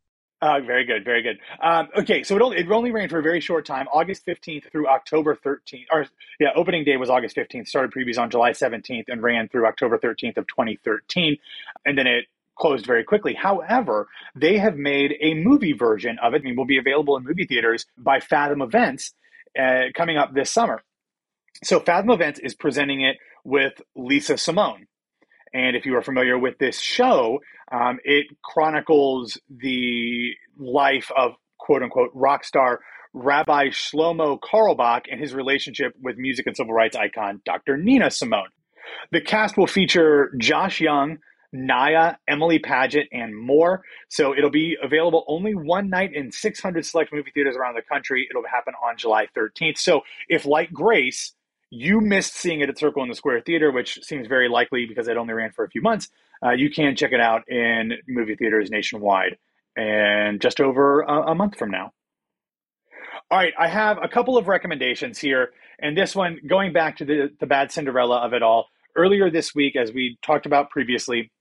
Uh, 0.44 0.60
very 0.60 0.84
good, 0.84 1.06
very 1.06 1.22
good. 1.22 1.40
Um, 1.62 1.88
okay, 1.98 2.22
so 2.22 2.36
it 2.36 2.42
only, 2.42 2.58
it 2.58 2.70
only 2.70 2.92
ran 2.92 3.08
for 3.08 3.18
a 3.18 3.24
very 3.24 3.40
short 3.40 3.66
time, 3.66 3.88
August 3.94 4.26
15th 4.26 4.70
through 4.74 4.90
October 4.90 5.38
13th. 5.38 5.86
Or 5.90 6.06
yeah, 6.38 6.50
opening 6.54 6.84
day 6.84 6.98
was 6.98 7.10
August 7.10 7.38
15th. 7.38 7.70
Started 7.70 7.94
previews 7.94 8.20
on 8.20 8.30
July 8.30 8.52
17th 8.52 9.06
and 9.08 9.24
ran 9.24 9.48
through 9.48 9.66
October 9.68 9.98
13th 9.98 10.36
of 10.36 10.48
2013, 10.48 11.38
and 11.86 11.98
then 11.98 12.08
it 12.08 12.26
closed 12.58 12.86
very 12.86 13.06
quickly. 13.06 13.34
However, 13.34 14.10
they 14.36 14.58
have 14.58 14.76
made 14.76 15.14
a 15.22 15.34
movie 15.34 15.72
version 15.72 16.20
of 16.22 16.34
it, 16.34 16.44
and 16.44 16.58
will 16.58 16.66
be 16.66 16.78
available 16.78 17.16
in 17.16 17.24
movie 17.24 17.46
theaters 17.46 17.86
by 17.98 18.20
Fathom 18.20 18.62
Events 18.62 19.14
uh, 19.58 19.84
coming 19.96 20.18
up 20.18 20.34
this 20.34 20.52
summer. 20.52 20.84
So 21.64 21.80
Fathom 21.80 22.10
Events 22.10 22.42
is 22.42 22.54
presenting 22.54 23.00
it 23.00 23.16
with 23.46 23.82
Lisa 23.96 24.38
Simone. 24.38 24.88
And 25.54 25.76
if 25.76 25.86
you 25.86 25.96
are 25.96 26.02
familiar 26.02 26.38
with 26.38 26.58
this 26.58 26.80
show, 26.80 27.40
um, 27.72 28.00
it 28.04 28.28
chronicles 28.44 29.38
the 29.50 30.32
life 30.58 31.12
of 31.16 31.34
quote 31.60 31.84
unquote 31.84 32.12
rock 32.14 32.44
star 32.44 32.80
Rabbi 33.14 33.68
Shlomo 33.68 34.40
Carlebach 34.40 35.04
and 35.12 35.22
his 35.22 35.34
relationship 35.34 35.94
with 36.02 36.18
music 36.18 36.48
and 36.48 36.58
civil 36.58 36.74
rights 36.74 36.96
icon 36.96 37.42
Dr. 37.46 37.78
Nina 37.78 38.10
Simone. 38.10 38.50
The 39.12 39.22
cast 39.22 39.58
will 39.58 39.68
feature 39.68 40.34
Josh 40.40 40.82
Young, 40.82 41.20
Naya, 41.52 42.16
Emily 42.28 42.60
Paget, 42.60 43.08
and 43.12 43.38
more. 43.38 43.84
So 44.10 44.36
it'll 44.36 44.50
be 44.50 44.76
available 44.82 45.24
only 45.28 45.54
one 45.54 45.90
night 45.90 46.14
in 46.14 46.32
600 46.32 46.86
select 46.86 47.14
movie 47.14 47.32
theaters 47.32 47.56
around 47.56 47.76
the 47.76 47.82
country. 47.84 48.28
It'll 48.30 48.46
happen 48.46 48.74
on 48.84 48.98
July 48.98 49.28
13th. 49.38 49.78
So 49.78 50.02
if, 50.28 50.46
like 50.46 50.72
Grace, 50.74 51.34
you 51.74 52.02
missed 52.02 52.36
seeing 52.36 52.62
it 52.62 52.70
at 52.70 52.78
Circle 52.78 53.02
in 53.02 53.10
the 53.10 53.16
Square 53.16 53.42
Theater, 53.42 53.72
which 53.72 54.00
seems 54.04 54.28
very 54.28 54.48
likely 54.48 54.86
because 54.86 55.08
it 55.08 55.18
only 55.18 55.34
ran 55.34 55.52
for 55.52 55.66
a 55.66 55.70
few 55.70 55.82
months. 55.82 56.08
Uh, 56.46 56.52
you 56.52 56.70
can 56.70 56.96
check 56.96 57.14
it 57.14 57.20
out 57.20 57.50
in 57.50 57.94
movie 58.08 58.36
theaters 58.36 58.70
nationwide 58.70 59.38
and 59.76 60.40
just 60.40 60.62
over 60.62 61.02
a, 61.02 61.32
a 61.32 61.36
month 61.36 61.58
from 61.58 61.72
now. 61.72 61.92
All 63.32 63.40
right, 63.40 63.54
I 63.58 63.68
have 63.68 63.98
a 64.04 64.08
couple 64.08 64.38
of 64.38 64.48
recommendations 64.48 65.18
here. 65.18 65.50
And 65.80 65.98
this 65.98 66.16
one, 66.16 66.38
going 66.48 66.74
back 66.74 66.98
to 66.98 67.06
the, 67.06 67.32
the 67.40 67.48
bad 67.48 67.72
Cinderella 67.72 68.20
of 68.20 68.34
it 68.34 68.44
all, 68.44 68.68
earlier 68.96 69.32
this 69.32 69.56
week, 69.56 69.76
as 69.76 69.92
we 69.92 70.20
talked 70.24 70.46
about 70.46 70.70
previously, 70.70 71.32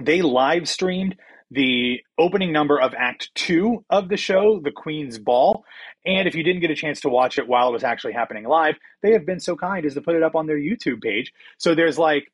they 0.00 0.22
live 0.22 0.68
streamed 0.68 1.14
the 1.52 2.00
opening 2.18 2.52
number 2.52 2.80
of 2.80 2.94
Act 2.96 3.30
Two 3.34 3.84
of 3.90 4.08
the 4.08 4.16
show, 4.16 4.60
The 4.62 4.72
Queen's 4.72 5.18
Ball. 5.18 5.64
And 6.04 6.26
if 6.26 6.34
you 6.34 6.42
didn't 6.42 6.60
get 6.60 6.70
a 6.70 6.74
chance 6.74 7.00
to 7.02 7.08
watch 7.08 7.38
it 7.38 7.46
while 7.46 7.68
it 7.68 7.72
was 7.72 7.84
actually 7.84 8.14
happening 8.14 8.44
live, 8.44 8.76
they 9.02 9.12
have 9.12 9.26
been 9.26 9.40
so 9.40 9.56
kind 9.56 9.84
as 9.84 9.94
to 9.94 10.00
put 10.00 10.16
it 10.16 10.22
up 10.22 10.34
on 10.34 10.46
their 10.46 10.58
YouTube 10.58 11.02
page. 11.02 11.32
So 11.58 11.74
there's 11.74 11.98
like 11.98 12.32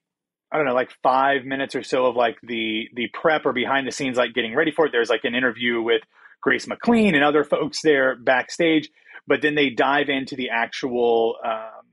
I 0.50 0.56
don't 0.56 0.66
know, 0.66 0.74
like 0.74 0.90
five 1.02 1.44
minutes 1.44 1.74
or 1.74 1.82
so 1.82 2.06
of 2.06 2.16
like 2.16 2.38
the 2.42 2.88
the 2.94 3.08
prep 3.12 3.44
or 3.44 3.52
behind 3.52 3.86
the 3.86 3.92
scenes, 3.92 4.16
like 4.16 4.34
getting 4.34 4.54
ready 4.54 4.70
for 4.70 4.86
it. 4.86 4.92
There's 4.92 5.10
like 5.10 5.24
an 5.24 5.34
interview 5.34 5.82
with 5.82 6.02
Grace 6.40 6.66
McLean 6.66 7.14
and 7.14 7.24
other 7.24 7.44
folks 7.44 7.82
there 7.82 8.16
backstage, 8.16 8.88
but 9.26 9.42
then 9.42 9.54
they 9.54 9.70
dive 9.70 10.08
into 10.08 10.36
the 10.36 10.50
actual 10.50 11.36
um, 11.44 11.86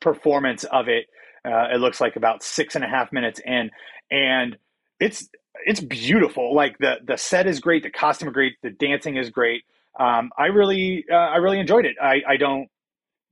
performance 0.00 0.64
of 0.64 0.88
it. 0.88 1.06
Uh, 1.44 1.74
it 1.74 1.80
looks 1.80 2.00
like 2.00 2.16
about 2.16 2.42
six 2.42 2.76
and 2.76 2.84
a 2.84 2.88
half 2.88 3.12
minutes 3.12 3.40
in, 3.44 3.70
and 4.10 4.56
it's 5.00 5.28
it's 5.64 5.80
beautiful. 5.80 6.54
Like 6.54 6.78
the 6.78 6.96
the 7.04 7.16
set 7.16 7.46
is 7.46 7.60
great, 7.60 7.82
the 7.82 7.90
costume 7.90 8.28
is 8.28 8.34
great, 8.34 8.54
the 8.62 8.70
dancing 8.70 9.16
is 9.16 9.30
great. 9.30 9.64
Um, 9.98 10.30
I 10.36 10.46
really 10.46 11.04
uh, 11.10 11.14
I 11.14 11.36
really 11.36 11.60
enjoyed 11.60 11.84
it. 11.84 11.96
I, 12.00 12.22
I 12.26 12.36
don't 12.36 12.68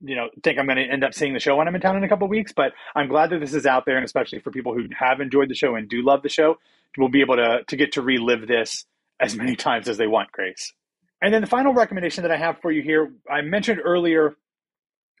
you 0.01 0.15
know 0.15 0.29
think 0.43 0.59
I'm 0.59 0.65
going 0.65 0.77
to 0.77 0.83
end 0.83 1.03
up 1.03 1.13
seeing 1.13 1.33
the 1.33 1.39
show 1.39 1.55
when 1.55 1.67
I'm 1.67 1.75
in 1.75 1.81
town 1.81 1.97
in 1.97 2.03
a 2.03 2.09
couple 2.09 2.27
weeks, 2.27 2.53
but 2.55 2.73
I'm 2.95 3.07
glad 3.07 3.29
that 3.31 3.39
this 3.39 3.53
is 3.53 3.65
out 3.65 3.85
there, 3.85 3.97
and 3.97 4.05
especially 4.05 4.39
for 4.39 4.51
people 4.51 4.73
who 4.73 4.85
have 4.97 5.21
enjoyed 5.21 5.49
the 5.49 5.55
show 5.55 5.75
and 5.75 5.89
do 5.89 6.01
love 6.01 6.21
the 6.21 6.29
show, 6.29 6.57
will 6.97 7.09
be 7.09 7.21
able 7.21 7.35
to 7.37 7.63
to 7.67 7.75
get 7.75 7.93
to 7.93 8.01
relive 8.01 8.47
this 8.47 8.85
as 9.19 9.35
many 9.35 9.55
times 9.67 9.87
as 9.87 9.97
they 9.97 10.07
want. 10.07 10.31
Grace. 10.31 10.73
And 11.21 11.33
then 11.33 11.41
the 11.41 11.47
final 11.47 11.73
recommendation 11.73 12.23
that 12.23 12.31
I 12.31 12.37
have 12.37 12.59
for 12.61 12.71
you 12.71 12.83
here, 12.83 13.11
I 13.29 13.41
mentioned 13.41 13.81
earlier 13.83 14.35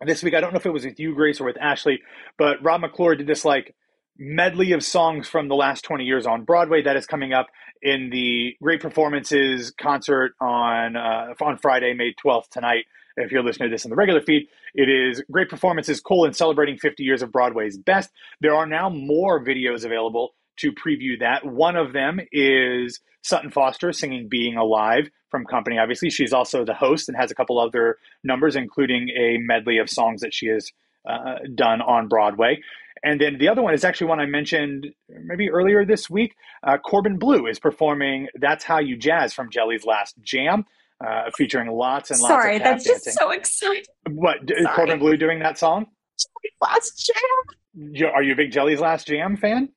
this 0.05 0.21
week. 0.21 0.35
I 0.35 0.41
don't 0.41 0.53
know 0.53 0.59
if 0.59 0.65
it 0.67 0.73
was 0.73 0.85
with 0.85 0.99
you, 0.99 1.15
Grace, 1.15 1.41
or 1.41 1.45
with 1.45 1.57
Ashley, 1.57 2.01
but 2.37 2.63
Rob 2.63 2.81
McClure 2.81 3.15
did 3.15 3.25
this 3.25 3.43
like 3.43 3.73
medley 4.19 4.71
of 4.71 4.83
songs 4.83 5.27
from 5.27 5.47
the 5.47 5.55
last 5.55 5.83
20 5.83 6.03
years 6.03 6.25
on 6.25 6.43
Broadway 6.43 6.81
that 6.83 6.95
is 6.95 7.05
coming 7.05 7.33
up 7.33 7.47
in 7.81 8.09
the 8.11 8.55
Great 8.61 8.81
Performances 8.81 9.71
concert 9.71 10.33
on 10.41 10.95
uh, 10.95 11.33
on 11.41 11.57
Friday, 11.57 11.93
May 11.93 12.13
12th 12.13 12.49
tonight. 12.49 12.85
If 13.15 13.31
you're 13.31 13.43
listening 13.43 13.69
to 13.69 13.73
this 13.73 13.83
in 13.83 13.89
the 13.89 13.95
regular 13.95 14.21
feed, 14.21 14.47
it 14.75 14.89
is 14.89 15.23
Great 15.31 15.49
Performances 15.49 15.99
colon 16.01 16.33
celebrating 16.33 16.77
50 16.77 17.03
years 17.03 17.21
of 17.21 17.31
Broadway's 17.31 17.77
best. 17.77 18.11
There 18.41 18.55
are 18.55 18.67
now 18.67 18.89
more 18.89 19.43
videos 19.43 19.85
available 19.85 20.33
to 20.57 20.71
preview 20.71 21.19
that. 21.19 21.45
One 21.45 21.75
of 21.75 21.93
them 21.93 22.19
is 22.31 22.99
Sutton 23.23 23.51
Foster 23.51 23.91
singing 23.91 24.27
Being 24.29 24.55
Alive 24.55 25.09
from 25.29 25.45
Company. 25.45 25.77
Obviously, 25.77 26.09
she's 26.09 26.33
also 26.33 26.63
the 26.63 26.73
host 26.73 27.09
and 27.09 27.17
has 27.17 27.31
a 27.31 27.35
couple 27.35 27.59
other 27.59 27.97
numbers, 28.23 28.55
including 28.55 29.09
a 29.09 29.37
medley 29.39 29.77
of 29.79 29.89
songs 29.89 30.21
that 30.21 30.33
she 30.33 30.47
has 30.47 30.71
uh, 31.07 31.35
done 31.55 31.81
on 31.81 32.07
Broadway. 32.07 32.59
And 33.03 33.19
then 33.21 33.37
the 33.39 33.49
other 33.49 33.61
one 33.61 33.73
is 33.73 33.83
actually 33.83 34.07
one 34.07 34.19
I 34.19 34.25
mentioned 34.25 34.87
maybe 35.25 35.49
earlier 35.49 35.85
this 35.85 36.09
week. 36.09 36.35
Uh, 36.65 36.77
Corbin 36.77 37.17
Bleu 37.17 37.45
is 37.47 37.59
performing 37.59 38.27
That's 38.39 38.63
How 38.63 38.79
You 38.79 38.97
Jazz 38.97 39.33
from 39.33 39.49
Jelly's 39.51 39.85
Last 39.85 40.15
Jam, 40.21 40.65
uh, 41.05 41.29
featuring 41.35 41.69
lots 41.71 42.11
and 42.11 42.19
lots 42.19 42.29
Sorry, 42.31 42.55
of 42.57 42.61
Sorry, 42.63 42.71
that's 42.73 42.83
just 42.85 43.05
so 43.17 43.31
exciting. 43.31 43.83
What, 44.11 44.37
Sorry. 44.49 44.65
Corbin 44.75 44.99
Bleu 44.99 45.17
doing 45.17 45.39
that 45.39 45.57
song? 45.57 45.85
Jelly's 46.19 46.55
Last 46.61 47.05
Jam. 47.05 47.91
You- 47.93 48.07
Are 48.07 48.23
you 48.23 48.33
a 48.33 48.35
big 48.35 48.51
Jelly's 48.51 48.79
Last 48.79 49.07
Jam 49.07 49.37
fan? 49.37 49.69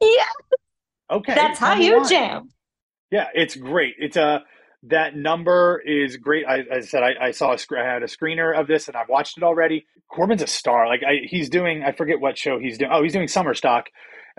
Yeah, 0.00 0.08
Okay, 1.10 1.34
that's 1.34 1.58
how 1.60 1.74
you 1.74 1.98
why. 1.98 2.08
jam. 2.08 2.48
Yeah, 3.12 3.28
it's 3.34 3.54
great. 3.54 3.94
It's 3.98 4.16
a 4.16 4.42
that 4.88 5.16
number 5.16 5.82
is 5.84 6.16
great. 6.16 6.46
I, 6.46 6.64
I 6.72 6.80
said, 6.80 7.02
I, 7.02 7.26
I 7.26 7.30
saw 7.32 7.52
a 7.52 7.58
sc- 7.58 7.72
I 7.74 7.84
had 7.84 8.02
a 8.02 8.06
screener 8.06 8.58
of 8.58 8.66
this, 8.66 8.88
and 8.88 8.96
I've 8.96 9.08
watched 9.08 9.36
it 9.36 9.42
already. 9.42 9.86
Corbin's 10.08 10.42
a 10.42 10.46
star. 10.46 10.86
Like 10.86 11.02
I, 11.02 11.26
he's 11.26 11.48
doing, 11.48 11.82
I 11.82 11.92
forget 11.92 12.20
what 12.20 12.38
show 12.38 12.58
he's 12.58 12.78
doing. 12.78 12.90
Oh, 12.92 13.02
he's 13.02 13.12
doing 13.12 13.28
Summer 13.28 13.54
Stock 13.54 13.86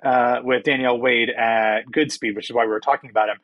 uh, 0.03 0.37
with 0.43 0.63
Danielle 0.63 0.99
Wade 0.99 1.29
at 1.29 1.81
Goodspeed, 1.91 2.35
which 2.35 2.49
is 2.49 2.55
why 2.55 2.63
we 2.63 2.71
were 2.71 2.79
talking 2.79 3.09
about 3.09 3.29
him. 3.29 3.37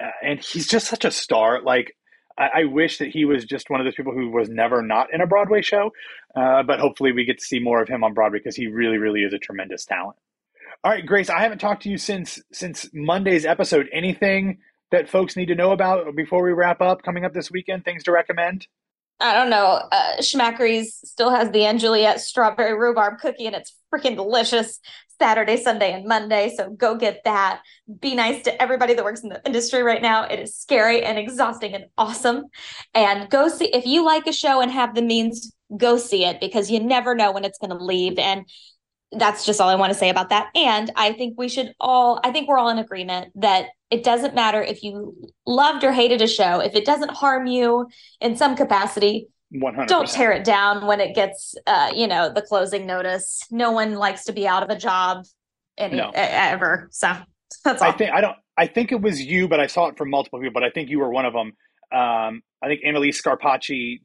Uh, 0.00 0.10
and 0.22 0.40
he's 0.40 0.68
just 0.68 0.88
such 0.88 1.04
a 1.04 1.10
star. 1.10 1.62
Like 1.62 1.96
I, 2.38 2.48
I 2.54 2.64
wish 2.64 2.98
that 2.98 3.08
he 3.08 3.24
was 3.24 3.44
just 3.44 3.70
one 3.70 3.80
of 3.80 3.86
those 3.86 3.94
people 3.94 4.12
who 4.12 4.30
was 4.30 4.48
never 4.48 4.82
not 4.82 5.12
in 5.12 5.20
a 5.20 5.26
Broadway 5.26 5.62
show. 5.62 5.92
Uh, 6.34 6.62
but 6.62 6.80
hopefully, 6.80 7.12
we 7.12 7.24
get 7.24 7.38
to 7.38 7.44
see 7.44 7.58
more 7.58 7.80
of 7.80 7.88
him 7.88 8.04
on 8.04 8.14
Broadway 8.14 8.38
because 8.38 8.56
he 8.56 8.66
really, 8.66 8.98
really 8.98 9.20
is 9.20 9.32
a 9.32 9.38
tremendous 9.38 9.84
talent. 9.84 10.16
All 10.82 10.90
right, 10.90 11.06
Grace, 11.06 11.30
I 11.30 11.40
haven't 11.40 11.58
talked 11.58 11.84
to 11.84 11.88
you 11.88 11.96
since 11.98 12.42
since 12.52 12.88
Monday's 12.92 13.46
episode. 13.46 13.88
Anything 13.92 14.58
that 14.90 15.08
folks 15.08 15.36
need 15.36 15.46
to 15.46 15.54
know 15.54 15.72
about 15.72 16.14
before 16.14 16.42
we 16.42 16.52
wrap 16.52 16.80
up 16.80 17.02
coming 17.02 17.24
up 17.24 17.32
this 17.32 17.50
weekend? 17.50 17.84
Things 17.84 18.04
to 18.04 18.12
recommend? 18.12 18.66
I 19.20 19.32
don't 19.32 19.48
know. 19.48 19.80
Uh, 19.92 20.16
Schmackary's 20.20 20.98
still 21.04 21.30
has 21.30 21.50
the 21.50 21.64
Anne 21.64 21.78
Juliet 21.78 22.20
strawberry 22.20 22.76
rhubarb 22.76 23.20
cookie, 23.20 23.46
and 23.46 23.54
it's 23.54 23.74
freaking 23.92 24.16
delicious. 24.16 24.80
Saturday, 25.20 25.56
Sunday, 25.56 25.92
and 25.92 26.06
Monday. 26.06 26.52
So 26.56 26.70
go 26.70 26.96
get 26.96 27.22
that. 27.24 27.60
Be 28.00 28.14
nice 28.14 28.42
to 28.44 28.62
everybody 28.62 28.94
that 28.94 29.04
works 29.04 29.22
in 29.22 29.28
the 29.28 29.40
industry 29.46 29.82
right 29.82 30.02
now. 30.02 30.24
It 30.24 30.40
is 30.40 30.56
scary 30.56 31.02
and 31.02 31.18
exhausting 31.18 31.74
and 31.74 31.86
awesome. 31.96 32.46
And 32.94 33.30
go 33.30 33.48
see 33.48 33.66
if 33.66 33.86
you 33.86 34.04
like 34.04 34.26
a 34.26 34.32
show 34.32 34.60
and 34.60 34.70
have 34.70 34.94
the 34.94 35.02
means, 35.02 35.52
go 35.76 35.96
see 35.96 36.24
it 36.24 36.40
because 36.40 36.70
you 36.70 36.80
never 36.80 37.14
know 37.14 37.32
when 37.32 37.44
it's 37.44 37.58
going 37.58 37.70
to 37.70 37.82
leave. 37.84 38.18
And 38.18 38.44
that's 39.18 39.44
just 39.44 39.60
all 39.60 39.68
I 39.68 39.74
want 39.74 39.92
to 39.92 39.98
say 39.98 40.08
about 40.10 40.28
that. 40.30 40.48
And 40.54 40.90
I 40.96 41.12
think 41.12 41.34
we 41.38 41.48
should 41.48 41.72
all, 41.80 42.20
I 42.24 42.30
think 42.32 42.48
we're 42.48 42.58
all 42.58 42.68
in 42.68 42.78
agreement 42.78 43.32
that 43.36 43.66
it 43.90 44.04
doesn't 44.04 44.34
matter 44.34 44.60
if 44.62 44.82
you 44.82 45.14
loved 45.46 45.84
or 45.84 45.92
hated 45.92 46.20
a 46.22 46.26
show, 46.26 46.60
if 46.60 46.74
it 46.74 46.84
doesn't 46.84 47.10
harm 47.10 47.46
you 47.46 47.88
in 48.20 48.36
some 48.36 48.56
capacity, 48.56 49.28
One 49.50 49.74
hundred. 49.74 49.88
don't 49.88 50.08
tear 50.08 50.32
it 50.32 50.44
down 50.44 50.86
when 50.86 51.00
it 51.00 51.14
gets 51.14 51.54
uh 51.66 51.90
you 51.94 52.06
know 52.08 52.32
the 52.32 52.42
closing 52.42 52.86
notice 52.86 53.40
no 53.50 53.70
one 53.70 53.94
likes 53.94 54.24
to 54.24 54.32
be 54.32 54.48
out 54.48 54.62
of 54.64 54.70
a 54.70 54.76
job 54.76 55.24
any 55.78 55.96
No. 55.96 56.10
ever 56.14 56.88
so 56.90 57.12
that's 57.64 57.80
all 57.80 57.88
I 57.88 57.92
think 57.92 58.10
I 58.12 58.20
don't. 58.20 58.36
I 58.56 58.66
think 58.66 58.90
it 58.92 59.00
was 59.00 59.20
you, 59.22 59.46
but 59.48 59.60
I 59.60 59.66
saw 59.68 59.86
it 59.88 59.96
from 59.98 60.10
multiple 60.10 60.38
people. 60.40 60.52
But 60.54 60.64
I 60.64 60.70
think 60.70 60.88
you 60.90 60.98
were 61.00 61.10
one 61.10 61.24
of 61.24 61.32
them. 61.32 61.52
Um, 61.92 62.42
I 62.62 62.66
think 62.68 62.80
Annalise 62.84 63.20
Scarpacci 63.20 64.00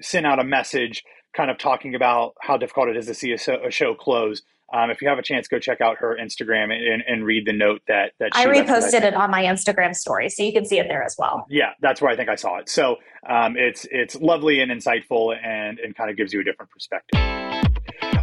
sent 0.00 0.26
out 0.26 0.38
a 0.38 0.44
message, 0.44 1.02
kind 1.36 1.50
of 1.50 1.58
talking 1.58 1.94
about 1.94 2.34
how 2.40 2.56
difficult 2.56 2.88
it 2.88 2.96
is 2.96 3.06
to 3.06 3.14
see 3.14 3.32
a, 3.32 3.38
so, 3.38 3.54
a 3.66 3.70
show 3.70 3.94
close. 3.94 4.42
Um, 4.72 4.90
if 4.90 5.00
you 5.00 5.08
have 5.08 5.18
a 5.18 5.22
chance, 5.22 5.46
go 5.46 5.60
check 5.60 5.80
out 5.80 5.98
her 5.98 6.16
Instagram 6.20 6.72
and, 6.72 7.02
and 7.06 7.24
read 7.24 7.46
the 7.46 7.52
note 7.52 7.82
that 7.86 8.12
that 8.18 8.30
i 8.32 8.42
she 8.42 8.48
left, 8.48 8.68
'cause 8.68 8.92
reposted 8.92 9.02
it 9.04 9.14
on 9.14 9.30
my 9.30 9.44
instagram 9.44 9.94
story 9.94 10.28
so 10.28 10.42
you 10.42 10.52
can 10.52 10.64
see 10.64 10.80
it 10.80 10.88
there 10.88 11.04
as 11.04 11.14
well 11.16 11.46
Yeah, 11.48 11.70
that's 11.80 12.00
where 12.02 12.10
I 12.10 12.16
think 12.16 12.28
I 12.28 12.34
saw 12.34 12.56
it. 12.58 12.68
So 12.68 12.96
um, 13.28 13.56
it's 13.56 13.86
it's 13.92 14.16
lovely 14.16 14.60
and 14.60 14.72
insightful, 14.72 15.36
and 15.40 15.78
and 15.78 15.94
kind 15.94 16.10
of 16.10 16.16
gives 16.16 16.32
you 16.32 16.40
a 16.40 16.44
different 16.44 16.70
perspective. 16.72 17.20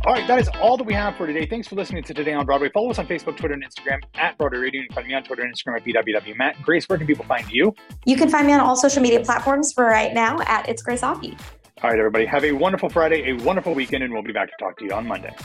All 0.06 0.12
right, 0.12 0.28
that 0.28 0.38
is 0.38 0.50
all 0.62 0.76
that 0.76 0.84
we 0.84 0.94
have 0.94 1.16
for 1.16 1.26
today. 1.28 1.46
Thanks 1.46 1.66
for 1.70 1.76
listening 1.76 2.04
to 2.04 2.14
Today 2.14 2.34
on 2.34 2.46
Broadway. 2.46 2.70
Follow 2.74 2.90
us 2.90 3.00
on 3.00 3.08
Facebook, 3.08 3.38
Twitter, 3.38 3.54
and 3.54 3.64
Instagram 3.64 4.02
at 4.16 4.38
Broadway 4.38 4.60
Radio. 4.60 4.82
You 4.82 4.88
can 4.88 4.96
find 4.96 5.08
me 5.08 5.14
on 5.14 5.24
Twitter 5.24 5.44
and 5.44 5.54
Instagram 5.56 5.78
at 5.78 5.86
BWW 5.86 6.36
Matt. 6.36 6.62
Grace, 6.62 6.90
where 6.90 6.98
can 6.98 7.08
people 7.08 7.24
find 7.24 7.50
you? 7.50 7.74
you 8.06 8.18
can 8.18 8.28
find 8.28 8.46
me 8.46 8.52
on 8.52 8.60
all 8.60 8.76
social 8.76 9.02
media 9.02 9.22
platforms 9.22 9.72
for 9.72 9.86
right 9.86 10.14
now 10.14 10.42
at 10.42 10.68
it's 10.68 10.82
grace 10.84 11.04
Aki. 11.04 11.38
All 11.84 11.90
right, 11.90 12.00
everybody, 12.00 12.26
have 12.28 12.46
a 12.46 12.54
wonderful 12.54 12.88
Friday, 12.88 13.30
a 13.30 13.34
wonderful 13.44 13.76
weekend, 13.76 14.06
and 14.06 14.14
we'll 14.14 14.24
be 14.24 14.32
back 14.32 14.50
to 14.50 14.56
talk 14.58 14.78
to 14.78 14.86
you 14.86 14.94
on 14.94 15.06
Monday. 15.06 15.36